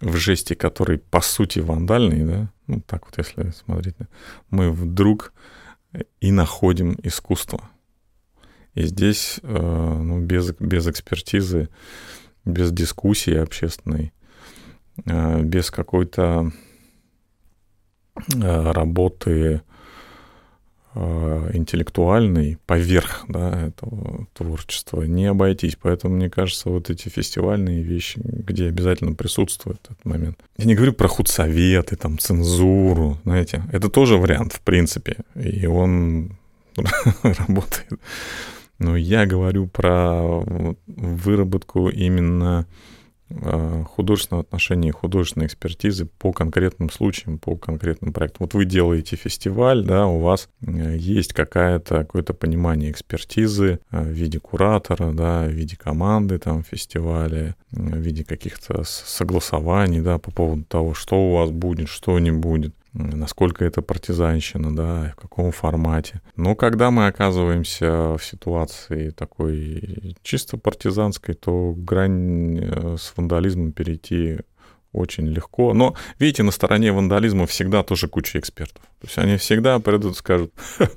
в 0.00 0.16
жесте, 0.16 0.54
который 0.54 0.98
по 0.98 1.20
сути 1.20 1.58
вандальный, 1.58 2.24
да, 2.24 2.52
ну 2.66 2.80
так 2.80 3.06
вот 3.06 3.18
если 3.18 3.50
смотреть, 3.50 3.96
мы 4.50 4.70
вдруг 4.70 5.32
и 6.20 6.32
находим 6.32 6.96
искусство. 7.02 7.60
И 8.74 8.84
здесь 8.84 9.40
э, 9.42 9.56
ну, 10.02 10.20
без, 10.20 10.52
без 10.58 10.86
экспертизы, 10.86 11.68
без 12.44 12.72
дискуссии 12.72 13.34
общественной, 13.34 14.12
Э, 15.06 15.42
без 15.42 15.70
какой-то 15.70 16.52
э, 18.34 18.72
работы 18.72 19.62
э, 20.94 21.50
интеллектуальной 21.54 22.58
поверх 22.66 23.24
да, 23.28 23.68
этого 23.68 24.26
творчества 24.34 25.02
не 25.02 25.26
обойтись. 25.26 25.76
Поэтому, 25.80 26.16
мне 26.16 26.30
кажется, 26.30 26.70
вот 26.70 26.90
эти 26.90 27.08
фестивальные 27.08 27.82
вещи, 27.82 28.20
где 28.22 28.68
обязательно 28.68 29.14
присутствует 29.14 29.78
этот 29.84 30.04
момент. 30.04 30.38
Я 30.56 30.64
не 30.66 30.74
говорю 30.74 30.92
про 30.92 31.08
худсоветы, 31.08 31.96
там, 31.96 32.18
цензуру, 32.18 33.18
знаете. 33.24 33.64
Это 33.72 33.88
тоже 33.88 34.16
вариант, 34.16 34.52
в 34.52 34.60
принципе, 34.60 35.16
и 35.34 35.66
он 35.66 36.36
работает. 37.22 38.00
Но 38.78 38.96
я 38.96 39.26
говорю 39.26 39.66
про 39.66 40.42
выработку 40.86 41.90
именно 41.90 42.66
художественного 43.94 44.42
отношения, 44.42 44.92
художественной 44.92 45.46
экспертизы 45.46 46.06
по 46.06 46.32
конкретным 46.32 46.90
случаям, 46.90 47.38
по 47.38 47.56
конкретным 47.56 48.12
проектам. 48.12 48.38
Вот 48.46 48.54
вы 48.54 48.64
делаете 48.64 49.16
фестиваль, 49.16 49.84
да, 49.84 50.06
у 50.06 50.18
вас 50.18 50.48
э, 50.66 50.96
есть 50.96 51.32
какая-то, 51.32 51.98
какое-то 51.98 52.34
понимание 52.34 52.90
экспертизы 52.90 53.78
э, 53.90 54.02
в 54.02 54.08
виде 54.08 54.40
куратора, 54.40 55.12
да, 55.12 55.44
в 55.44 55.50
виде 55.50 55.76
команды 55.76 56.38
там 56.38 56.64
фестиваля, 56.64 57.54
в 57.70 57.96
виде 57.98 58.24
каких-то 58.24 58.82
согласований, 58.84 60.00
да, 60.00 60.18
по 60.18 60.32
поводу 60.32 60.64
того, 60.64 60.94
что 60.94 61.16
у 61.16 61.34
вас 61.34 61.50
будет, 61.50 61.88
что 61.88 62.18
не 62.18 62.32
будет 62.32 62.74
насколько 62.92 63.64
это 63.64 63.82
партизанщина, 63.82 64.74
да, 64.74 65.12
в 65.16 65.20
каком 65.20 65.52
формате. 65.52 66.20
Но 66.36 66.54
когда 66.54 66.90
мы 66.90 67.06
оказываемся 67.06 68.16
в 68.16 68.20
ситуации 68.20 69.10
такой 69.10 70.16
чисто 70.22 70.56
партизанской, 70.56 71.34
то 71.34 71.72
грань 71.76 72.58
э, 72.60 72.96
с 72.98 73.12
вандализмом 73.16 73.72
перейти 73.72 74.38
очень 74.92 75.26
легко. 75.26 75.72
Но, 75.72 75.94
видите, 76.18 76.42
на 76.42 76.50
стороне 76.50 76.92
вандализма 76.92 77.46
всегда 77.46 77.82
тоже 77.82 78.08
куча 78.08 78.38
экспертов. 78.38 78.82
То 79.00 79.06
есть 79.06 79.18
они 79.18 79.36
всегда 79.36 79.78
придут 79.78 80.14
и 80.14 80.18
скажут, 80.18 80.52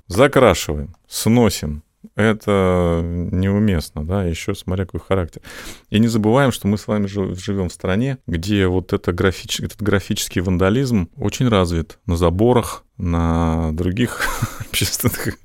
закрашиваем, 0.08 0.96
сносим, 1.08 1.84
это 2.16 3.02
неуместно, 3.04 4.06
да, 4.06 4.24
еще 4.24 4.54
смотря 4.56 4.86
какой 4.86 5.02
характер. 5.02 5.42
И 5.90 6.00
не 6.00 6.08
забываем, 6.08 6.52
что 6.52 6.68
мы 6.68 6.78
с 6.78 6.88
вами 6.88 7.08
живем 7.08 7.70
в 7.70 7.74
стране, 7.74 8.20
где 8.28 8.68
вот 8.68 8.94
это 8.94 9.12
графич, 9.12 9.60
этот 9.60 9.82
графический 9.82 10.42
вандализм 10.42 11.10
очень 11.18 11.48
развит 11.48 12.00
на 12.06 12.16
заборах, 12.16 12.86
на 12.98 13.72
других 13.74 14.28
общественных 14.60 15.38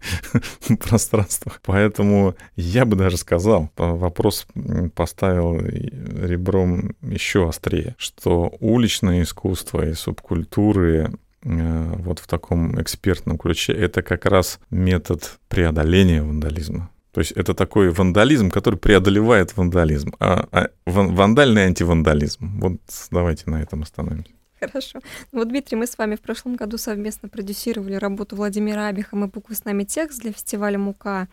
пространствах. 0.81 1.61
Поэтому 1.65 2.35
я 2.57 2.85
бы 2.85 2.97
даже 2.97 3.17
сказал, 3.17 3.71
вопрос 3.77 4.47
поставил 4.95 5.59
ребром 5.59 6.95
еще 7.03 7.49
острее, 7.49 7.95
что 7.99 8.55
уличное 8.61 9.23
искусство 9.23 9.87
и 9.87 9.95
субкультуры 9.95 11.13
вот 11.43 12.19
в 12.19 12.27
таком 12.27 12.81
экспертном 12.81 13.39
ключе, 13.39 13.73
это 13.73 14.03
как 14.03 14.27
раз 14.27 14.59
метод 14.71 15.39
преодоления 15.49 16.23
вандализма. 16.23 16.91
То 17.13 17.21
есть 17.21 17.33
это 17.33 17.55
такой 17.55 17.91
вандализм, 17.91 18.51
который 18.51 18.79
преодолевает 18.79 19.57
вандализм, 19.57 20.15
а, 20.21 20.47
а 20.53 20.69
вандальный 20.87 21.63
антивандализм. 21.63 22.61
Вот 22.61 22.81
давайте 23.11 23.51
на 23.51 23.63
этом 23.63 23.83
остановимся. 23.83 24.31
Хорошо. 24.61 25.01
Ну 25.33 25.39
вот, 25.39 25.49
Дмитрий, 25.49 25.77
мы 25.77 25.87
с 25.87 25.97
вами 25.97 26.17
в 26.17 26.21
прошлом 26.21 26.57
году 26.57 26.79
совместно 26.79 27.29
продюсировали 27.29 27.95
работу 27.95 28.37
Владимира 28.37 28.89
Абиха 28.89 29.17
«Мы 29.17 29.29
буквы 29.29 29.55
с 29.55 29.65
нами 29.65 29.85
текст» 29.85 30.21
для 30.21 30.33
фестиваля 30.33 30.79
«Мука». 30.79 31.29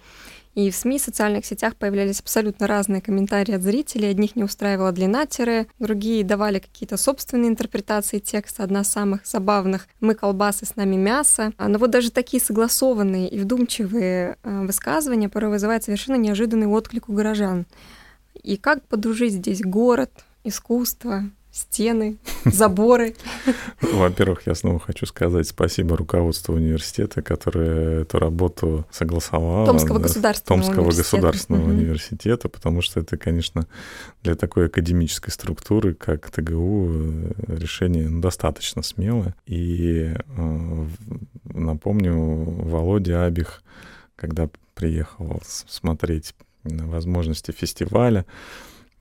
И 0.56 0.72
в 0.72 0.76
СМИ, 0.76 1.00
в 1.00 1.02
социальных 1.02 1.46
сетях 1.46 1.76
появлялись 1.76 2.22
абсолютно 2.22 2.65
разные 2.65 3.02
комментарии 3.02 3.54
от 3.54 3.62
зрителей. 3.62 4.10
Одних 4.10 4.38
не 4.38 4.44
устраивала 4.44 4.94
длина 4.94 5.26
тире, 5.26 5.68
другие 5.80 6.24
давали 6.24 6.60
какие-то 6.60 6.96
собственные 6.96 7.50
интерпретации 7.50 8.20
текста. 8.20 8.63
Одна 8.63 8.82
из 8.82 8.88
самых 8.88 9.26
забавных 9.26 9.88
«Мы 10.00 10.15
колбасы, 10.15 10.65
с 10.65 10.78
нами 10.78 10.96
мясо». 10.96 11.52
А, 11.58 11.68
но 11.68 11.78
вот 11.78 11.91
даже 11.91 12.10
такие 12.10 12.41
согласованные 12.41 13.28
и 13.28 13.38
вдумчивые 13.38 14.38
а, 14.44 14.62
высказывания 14.63 15.28
порой 15.28 15.52
вызывают 15.52 15.84
совершенно 15.84 16.15
неожиданный 16.15 16.68
отклик 16.68 17.10
у 17.10 17.13
горожан. 17.13 17.65
И 18.41 18.56
как 18.56 18.82
подружить 18.84 19.34
здесь 19.34 19.62
город, 19.62 20.12
искусство, 20.46 21.24
стены, 21.56 22.18
заборы. 22.46 23.15
Во-первых, 23.82 24.46
я 24.46 24.56
снова 24.56 24.80
хочу 24.80 25.06
сказать 25.06 25.48
спасибо 25.48 25.96
руководству 25.96 26.54
университета, 26.54 27.22
которое 27.22 28.02
эту 28.02 28.20
работу 28.20 28.86
согласовало. 28.91 29.65
Томского 29.65 30.00
государственного 30.00 30.62
Томского 30.62 30.82
университета. 30.82 31.15
государственного 31.15 31.63
угу. 31.63 31.72
университета, 31.72 32.50
потому 32.50 32.82
что 32.82 33.00
это, 33.00 33.18
конечно, 33.18 33.68
для 34.22 34.36
такой 34.36 34.65
академической 34.65 35.32
структуры, 35.32 35.94
как 35.94 36.30
ТГУ, 36.30 37.34
решение 37.48 38.10
достаточно 38.10 38.84
смелое. 38.84 39.34
И 39.46 40.13
э, 40.13 40.86
напомню, 41.46 42.15
Володя 42.15 43.24
Абих, 43.24 43.63
когда 44.18 44.50
приехал 44.74 45.41
смотреть 45.46 46.36
возможности 46.65 47.52
фестиваля, 47.52 48.26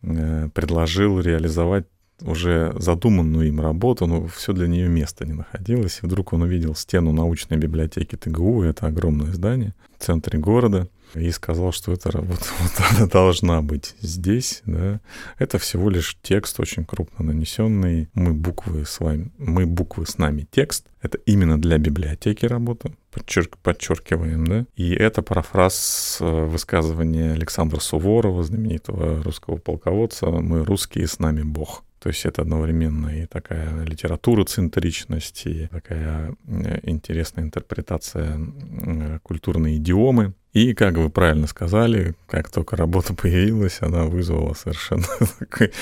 э, 0.02 0.48
предложил 0.54 1.18
реализовать 1.18 1.86
уже 2.20 2.74
задуманную 2.78 3.48
им 3.48 3.60
работу, 3.60 4.06
но 4.06 4.26
все 4.26 4.52
для 4.52 4.68
нее 4.68 4.88
места 4.88 5.26
не 5.26 5.32
находилось. 5.32 6.00
И 6.02 6.06
вдруг 6.06 6.32
он 6.32 6.42
увидел 6.42 6.74
стену 6.74 7.12
научной 7.12 7.56
библиотеки 7.56 8.16
ТГУ, 8.16 8.62
это 8.62 8.86
огромное 8.86 9.32
здание 9.32 9.74
в 9.98 10.04
центре 10.04 10.38
города, 10.38 10.88
и 11.14 11.30
сказал, 11.30 11.72
что 11.72 11.92
эта 11.92 12.10
работа 12.10 12.44
вот 12.98 13.10
должна 13.10 13.62
быть 13.62 13.94
здесь. 14.00 14.62
Да. 14.66 15.00
Это 15.38 15.58
всего 15.58 15.90
лишь 15.90 16.16
текст 16.22 16.58
очень 16.60 16.84
крупно 16.84 17.24
нанесенный. 17.24 18.08
Мы 18.14 18.32
буквы 18.32 18.84
с 18.84 19.00
вами, 19.00 19.30
мы 19.38 19.66
буквы 19.66 20.06
с 20.06 20.18
нами 20.18 20.46
текст. 20.50 20.86
Это 21.02 21.18
именно 21.18 21.60
для 21.60 21.78
библиотеки 21.78 22.46
работа. 22.46 22.92
подчерк, 23.10 23.58
подчеркиваем, 23.58 24.46
да. 24.46 24.66
И 24.76 24.92
это 24.92 25.22
парафраз 25.22 26.18
э, 26.20 26.44
высказывания 26.46 27.32
Александра 27.32 27.78
Суворова, 27.78 28.42
знаменитого 28.42 29.22
русского 29.22 29.56
полководца 29.56 30.26
«Мы 30.26 30.64
русские, 30.64 31.06
с 31.06 31.18
нами 31.18 31.42
Бог». 31.42 31.84
То 32.04 32.10
есть 32.10 32.26
это 32.26 32.42
одновременно 32.42 33.08
и 33.08 33.24
такая 33.24 33.82
литература 33.86 34.44
центричность, 34.44 35.46
и 35.46 35.68
такая 35.68 36.36
э, 36.46 36.80
интересная 36.82 37.44
интерпретация 37.44 38.38
э, 38.38 39.18
культурной 39.22 39.78
идиомы. 39.78 40.34
И, 40.54 40.72
как 40.72 40.94
вы 40.96 41.10
правильно 41.10 41.48
сказали, 41.48 42.14
как 42.28 42.48
только 42.48 42.76
работа 42.76 43.12
появилась, 43.14 43.78
она 43.80 44.04
вызвала 44.04 44.54
совершенно 44.54 45.04
такой 45.38 45.72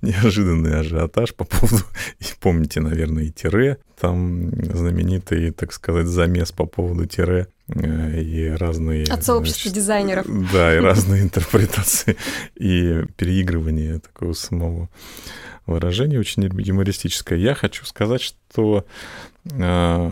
неожиданный 0.00 0.78
ажиотаж 0.78 1.34
по 1.34 1.44
поводу, 1.44 1.84
и 2.20 2.24
помните, 2.40 2.80
наверное, 2.80 3.24
и 3.24 3.30
тире, 3.30 3.78
там 3.98 4.50
знаменитый, 4.72 5.50
так 5.50 5.72
сказать, 5.72 6.06
замес 6.06 6.52
по 6.52 6.64
поводу 6.64 7.06
тире 7.06 7.48
э, 7.68 8.20
и 8.20 8.48
разные... 8.50 9.04
От 9.04 9.24
сообщества 9.24 9.70
значит, 9.70 9.74
дизайнеров. 9.74 10.26
Да, 10.52 10.74
и 10.76 10.78
разные 10.78 11.22
интерпретации 11.22 12.16
и 12.54 13.04
переигрывания 13.16 13.98
такого 13.98 14.32
самого 14.34 14.88
выражение, 15.66 16.20
очень 16.20 16.44
юмористическое. 16.44 17.38
Я 17.38 17.54
хочу 17.54 17.84
сказать, 17.84 18.20
что 18.20 18.86
э, 19.50 20.10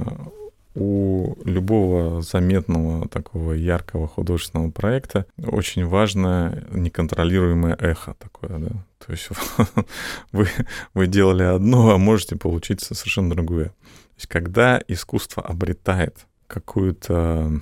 у 0.74 1.34
любого 1.44 2.22
заметного 2.22 3.08
такого 3.08 3.52
яркого 3.52 4.08
художественного 4.08 4.70
проекта 4.70 5.26
очень 5.38 5.86
важно 5.86 6.64
неконтролируемое 6.70 7.76
эхо 7.78 8.14
такое, 8.18 8.58
да. 8.58 8.84
То 9.04 9.12
есть 9.12 9.28
вы, 10.32 10.48
вы 10.94 11.06
делали 11.06 11.42
одно, 11.42 11.90
а 11.90 11.98
можете 11.98 12.36
получить 12.36 12.80
совершенно 12.80 13.30
другое. 13.30 13.66
То 13.66 14.16
есть 14.16 14.26
когда 14.28 14.82
искусство 14.88 15.42
обретает 15.42 16.26
какую-то 16.46 17.60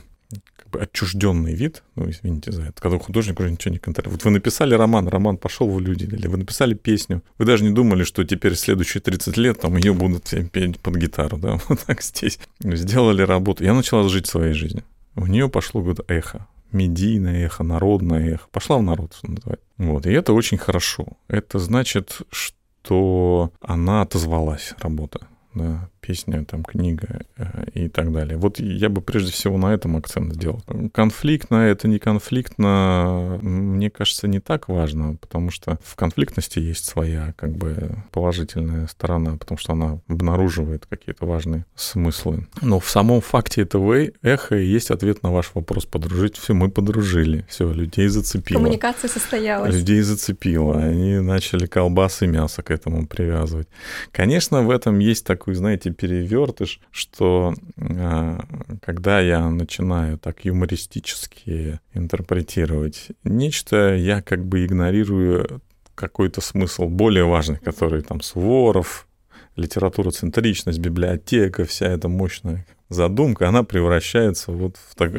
бы 0.71 0.81
отчужденный 0.81 1.55
вид, 1.55 1.83
ну, 1.97 2.09
извините 2.11 2.53
за 2.53 2.63
это, 2.63 2.81
когда 2.81 2.99
художник 2.99 3.39
уже 3.41 3.51
ничего 3.51 3.73
не 3.73 3.79
контролирует. 3.79 4.23
Вот 4.23 4.25
вы 4.25 4.31
написали 4.31 4.75
роман, 4.75 5.09
роман 5.09 5.37
пошел 5.37 5.71
в 5.71 5.81
люди, 5.81 6.05
или 6.05 6.27
вы 6.27 6.39
написали 6.39 6.75
песню, 6.75 7.23
вы 7.39 7.45
даже 7.45 7.65
не 7.65 7.71
думали, 7.71 8.05
что 8.05 8.25
теперь 8.25 8.55
следующие 8.55 9.01
30 9.01 9.37
лет 9.37 9.61
там 9.61 9.77
ее 9.77 9.93
будут 9.93 10.33
петь 10.53 10.79
под 10.79 10.97
гитару, 10.97 11.37
да, 11.37 11.59
вот 11.69 11.81
так 11.81 12.03
здесь. 12.03 12.39
Сделали 12.61 13.23
работу. 13.23 13.65
Я 13.65 13.75
начала 13.75 14.09
жить 14.09 14.27
своей 14.27 14.55
жизнью. 14.55 14.85
У 15.17 15.27
нее 15.27 15.49
пошло 15.49 15.81
вот 15.81 16.09
эхо, 16.09 16.47
медийное 16.73 17.47
эхо, 17.47 17.65
народное 17.65 18.35
эхо. 18.35 18.47
Пошла 18.53 18.79
в 18.79 18.83
народ, 18.83 19.15
что 19.15 19.31
называется. 19.31 19.67
Вот, 19.79 20.07
и 20.07 20.13
это 20.13 20.33
очень 20.33 20.59
хорошо. 20.59 21.07
Это 21.29 21.59
значит, 21.59 22.21
что 22.31 23.53
она 23.61 24.03
отозвалась, 24.03 24.75
работа 24.79 25.21
да, 25.55 25.89
песня, 26.01 26.45
там, 26.45 26.65
книга 26.65 27.23
э, 27.37 27.65
и 27.75 27.89
так 27.89 28.13
далее. 28.13 28.37
Вот 28.37 28.59
я 28.59 28.89
бы 28.89 29.01
прежде 29.01 29.33
всего 29.33 29.59
на 29.59 29.75
этом 29.75 29.97
акцент 29.97 30.35
сделал. 30.35 30.63
Конфликтно 30.93 31.57
это 31.57 31.89
не 31.89 31.99
конфликтно, 31.99 33.39
мне 33.43 33.91
кажется, 33.91 34.29
не 34.29 34.41
так 34.41 34.69
важно, 34.69 35.17
потому 35.17 35.51
что 35.51 35.79
в 35.83 35.97
конфликтности 35.97 36.59
есть 36.59 36.85
своя 36.85 37.35
как 37.37 37.51
бы 37.51 38.05
положительная 38.13 38.87
сторона, 38.87 39.37
потому 39.37 39.59
что 39.59 39.73
она 39.73 40.01
обнаруживает 40.09 40.87
какие-то 40.87 41.27
важные 41.27 41.65
смыслы. 41.75 42.47
Но 42.63 42.81
в 42.81 42.89
самом 42.89 43.21
факте 43.21 43.63
этого 43.63 44.07
эхо 44.23 44.57
есть 44.57 44.91
ответ 44.91 45.23
на 45.23 45.33
ваш 45.33 45.51
вопрос 45.55 45.85
подружить. 45.85 46.37
Все, 46.37 46.55
мы 46.55 46.71
подружили, 46.71 47.45
все, 47.49 47.73
людей 47.73 48.09
зацепило. 48.09 48.59
Коммуникация 48.59 49.09
состоялась. 49.09 49.75
Людей 49.75 50.01
зацепило, 50.03 50.79
они 50.79 51.19
начали 51.21 51.67
колбасы 51.67 52.25
и 52.25 52.29
мясо 52.29 52.63
к 52.63 52.71
этому 52.71 53.07
привязывать. 53.07 53.69
Конечно, 54.13 54.63
в 54.63 54.71
этом 54.71 54.99
есть 54.99 55.27
так 55.27 55.40
такой, 55.41 55.55
знаете, 55.55 55.91
перевертыш, 55.91 56.81
что 56.91 57.55
э, 57.79 58.41
когда 58.83 59.21
я 59.21 59.49
начинаю 59.49 60.19
так 60.19 60.45
юмористически 60.45 61.81
интерпретировать 61.95 63.09
нечто, 63.25 63.95
я 63.97 64.21
как 64.21 64.45
бы 64.45 64.67
игнорирую 64.67 65.63
какой-то 65.95 66.43
смысл 66.43 66.89
более 66.89 67.25
важный, 67.25 67.57
который 67.57 68.03
там 68.03 68.21
Суворов, 68.21 69.09
литература 69.57 70.11
центричность, 70.11 70.79
библиотека, 70.79 71.65
вся 71.65 71.87
эта 71.87 72.09
мощная 72.11 72.67
задумка, 72.91 73.49
она 73.49 73.63
превращается 73.63 74.53
вот 74.53 74.77
в, 74.77 74.95
так, 74.95 75.13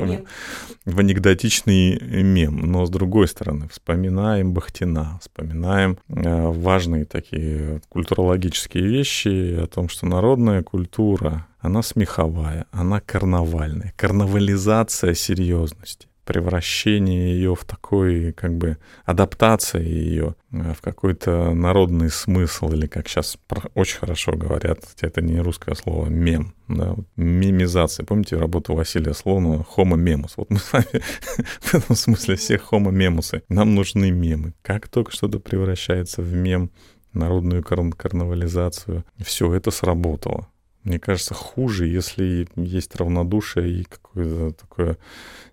в 0.85 0.99
анекдотичный 0.99 1.99
мем. 2.21 2.57
Но 2.71 2.85
с 2.85 2.89
другой 2.89 3.27
стороны, 3.27 3.67
вспоминаем 3.69 4.53
Бахтина, 4.53 5.17
вспоминаем 5.21 5.97
э, 6.09 6.47
важные 6.47 7.05
такие 7.05 7.81
культурологические 7.89 8.85
вещи 8.85 9.63
о 9.63 9.67
том, 9.67 9.89
что 9.89 10.05
народная 10.05 10.61
культура, 10.61 11.47
она 11.59 11.81
смеховая, 11.81 12.65
она 12.71 12.99
карнавальная, 12.99 13.93
карнавализация 13.95 15.13
серьезности 15.15 16.10
превращение 16.31 17.33
ее 17.33 17.55
в 17.55 17.65
такой, 17.65 18.31
как 18.31 18.57
бы, 18.57 18.77
адаптация 19.03 19.81
ее 19.81 20.35
э, 20.53 20.73
в 20.73 20.81
какой-то 20.81 21.53
народный 21.53 22.09
смысл, 22.09 22.71
или 22.71 22.87
как 22.87 23.09
сейчас 23.09 23.37
очень 23.75 23.99
хорошо 23.99 24.31
говорят, 24.31 24.79
это 25.01 25.21
не 25.21 25.41
русское 25.41 25.75
слово, 25.75 26.07
мем, 26.07 26.53
да, 26.69 26.95
мемизация. 27.17 28.05
Помните 28.05 28.37
работу 28.37 28.75
Василия 28.75 29.13
Слонова 29.13 29.65
«Homo 29.75 29.97
memus»? 29.97 30.33
Вот 30.37 30.49
мы 30.49 30.59
с 30.59 30.71
вами 30.71 31.01
в 31.59 31.73
этом 31.75 31.97
смысле 31.97 32.37
все 32.37 32.55
homo 32.55 32.91
memuсы. 32.91 33.43
Нам 33.49 33.75
нужны 33.75 34.09
мемы. 34.09 34.53
Как 34.61 34.87
только 34.87 35.11
что-то 35.11 35.39
превращается 35.39 36.21
в 36.21 36.31
мем, 36.33 36.71
народную 37.11 37.61
кар- 37.61 37.91
карнавализацию, 37.91 39.03
все 39.19 39.53
это 39.53 39.69
сработало. 39.69 40.47
Мне 40.83 40.99
кажется, 40.99 41.33
хуже, 41.33 41.87
если 41.87 42.47
есть 42.55 42.95
равнодушие 42.95 43.81
и 43.81 43.83
какое-то 43.83 44.53
такое 44.53 44.97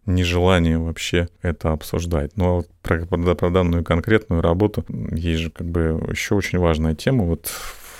нежелание 0.06 0.78
вообще 0.78 1.28
это 1.42 1.72
обсуждать. 1.72 2.36
Но 2.36 2.56
вот 2.56 2.68
про, 2.82 3.04
про, 3.04 3.34
про 3.34 3.50
данную 3.50 3.84
конкретную 3.84 4.40
работу 4.40 4.84
есть 4.88 5.40
же 5.40 5.50
как 5.50 5.66
бы 5.68 6.02
еще 6.10 6.34
очень 6.34 6.58
важная 6.58 6.94
тема 6.94 7.24
вот 7.24 7.52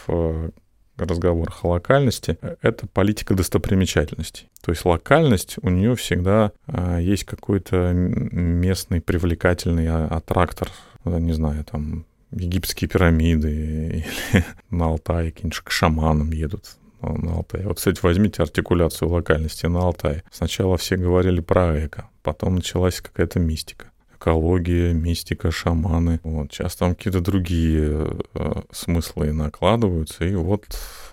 в 0.07 0.51
разговорах 0.97 1.64
о 1.64 1.69
локальности, 1.69 2.38
это 2.62 2.87
политика 2.87 3.35
достопримечательностей. 3.35 4.49
То 4.62 4.73
есть 4.73 4.85
локальность 4.85 5.57
у 5.62 5.69
нее 5.69 5.95
всегда 5.95 6.53
а, 6.67 6.99
есть 6.99 7.25
какой-то 7.25 7.93
местный 7.93 9.01
привлекательный 9.01 9.87
а, 9.88 10.07
аттрактор, 10.07 10.69
не 11.05 11.33
знаю, 11.33 11.64
там 11.64 12.05
египетские 12.31 12.88
пирамиды 12.88 13.51
или 14.33 14.45
на 14.71 14.87
Алтае 14.87 15.31
какие-нибудь 15.31 15.61
к 15.61 15.71
шаманам 15.71 16.33
едут 16.33 16.77
на 17.03 17.37
Алтае. 17.37 17.67
Вот, 17.67 17.77
кстати, 17.77 18.01
возьмите 18.03 18.43
артикуляцию 18.43 19.11
локальности 19.11 19.67
на 19.67 19.81
Алтае. 19.81 20.23
Сначала 20.31 20.77
все 20.77 20.97
говорили 20.97 21.41
про 21.41 21.87
эко, 21.87 22.09
потом 22.23 22.57
началась 22.57 23.01
какая-то 23.01 23.41
мистика 23.41 23.91
экология, 24.19 24.93
мистика, 24.93 25.51
шаманы. 25.51 26.21
Вот. 26.23 26.53
Сейчас 26.53 26.77
там 26.77 26.95
какие-то 26.95 27.21
другие 27.21 28.09
э, 28.35 28.53
смыслы 28.73 29.33
накладываются, 29.33 30.25
и 30.25 30.35
вот 30.35 30.65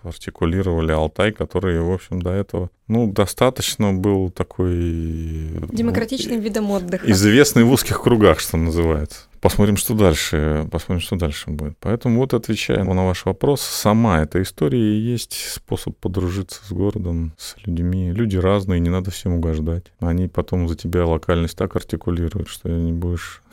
артикулировали 0.04 0.92
Алтай, 0.92 1.32
который, 1.32 1.80
в 1.80 1.92
общем, 1.92 2.22
до 2.22 2.32
этого, 2.32 2.70
ну, 2.88 3.12
достаточно 3.12 3.94
был 3.94 4.30
такой... 4.30 5.60
Демократичным 5.72 6.38
ну, 6.38 6.42
видом 6.42 6.72
отдыха. 6.72 7.10
Известный 7.12 7.64
в 7.64 7.72
узких 7.72 8.02
кругах, 8.02 8.40
что 8.40 8.58
называется. 8.58 9.22
Посмотрим, 9.42 9.78
что 9.78 9.94
дальше, 9.94 10.68
посмотрим, 10.72 11.02
что 11.02 11.16
дальше 11.16 11.52
будет. 11.52 11.78
Поэтому 11.80 12.20
вот 12.20 12.34
отвечая 12.34 12.84
на 12.84 13.06
ваш 13.06 13.26
вопрос, 13.26 13.62
сама 13.62 14.22
эта 14.24 14.42
история 14.42 14.80
и 14.80 15.00
есть 15.00 15.34
способ 15.34 15.96
подружиться 15.98 16.62
с 16.66 16.72
городом, 16.72 17.34
с 17.38 17.56
людьми. 17.64 18.12
Люди 18.12 18.38
разные, 18.38 18.80
не 18.80 18.90
надо 18.90 19.12
всем 19.12 19.34
угождать. 19.34 19.86
Они 20.00 20.28
потом 20.28 20.68
за 20.68 20.76
тебя 20.76 21.06
локальность 21.06 21.58
так 21.58 21.76
артикулируют, 21.76 22.50
что 22.50 22.70
не 22.70 22.94
будешь 22.94 23.44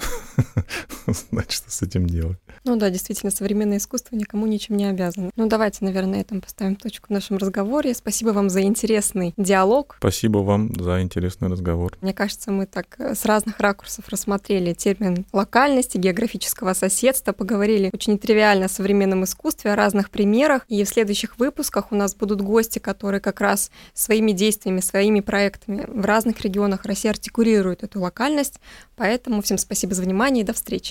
знать, 1.07 1.51
что 1.51 1.71
с 1.71 1.83
этим 1.83 2.07
делать. 2.07 2.39
Ну 2.65 2.77
да, 2.77 2.91
действительно, 2.91 3.31
современное 3.31 3.79
искусство 3.79 4.15
никому 4.15 4.47
ничем 4.47 4.77
не 4.77 4.85
обязано. 4.85 5.31
Ну 5.37 5.49
давайте, 5.49 5.85
наверное, 5.85 6.13
на 6.13 6.21
этом 6.21 6.41
поставим 6.41 6.77
точку 6.77 7.07
в 7.09 7.11
нашем 7.11 7.39
разговоре. 7.39 7.95
Спасибо 7.95 8.31
вам 8.31 8.51
за 8.51 8.63
интересный 8.63 9.33
диалог. 9.37 9.97
Спасибо 9.99 10.39
вам 10.39 10.73
за 10.79 11.01
интересный 11.01 11.49
разговор. 11.49 11.97
Мне 12.01 12.13
кажется, 12.13 12.51
мы 12.51 12.67
так 12.67 12.87
э, 12.99 13.15
с 13.15 13.25
разных 13.25 13.59
ракурсов 13.61 14.09
рассмотрели 14.09 14.75
термин 14.75 15.25
локальности, 15.33 15.97
географического 15.97 16.75
соседства, 16.75 17.33
поговорили 17.33 17.91
очень 17.93 18.19
тривиально 18.19 18.67
о 18.67 18.69
современном 18.69 19.25
искусстве, 19.25 19.73
о 19.73 19.77
разных 19.77 20.11
примерах. 20.11 20.65
И 20.69 20.85
в 20.85 20.89
следующих 20.89 21.39
выпусках 21.39 21.91
у 21.93 21.95
нас 21.95 22.15
будут 22.15 22.43
гости, 22.43 22.79
которые 22.79 23.21
как 23.21 23.41
раз 23.41 23.71
своими 23.95 24.33
действиями, 24.33 24.81
своими 24.81 25.21
проектами 25.21 25.85
в 25.89 26.05
разных 26.05 26.41
регионах 26.43 26.85
России 26.85 27.09
артикулируют 27.09 27.83
эту 27.83 28.01
локальность. 28.01 28.61
Поэтому 28.97 29.43
всем 29.43 29.59
спасибо 29.59 29.95
за 29.95 30.03
внимание 30.23 30.43
и 30.43 30.47
до 30.47 30.53
встречи. 30.53 30.91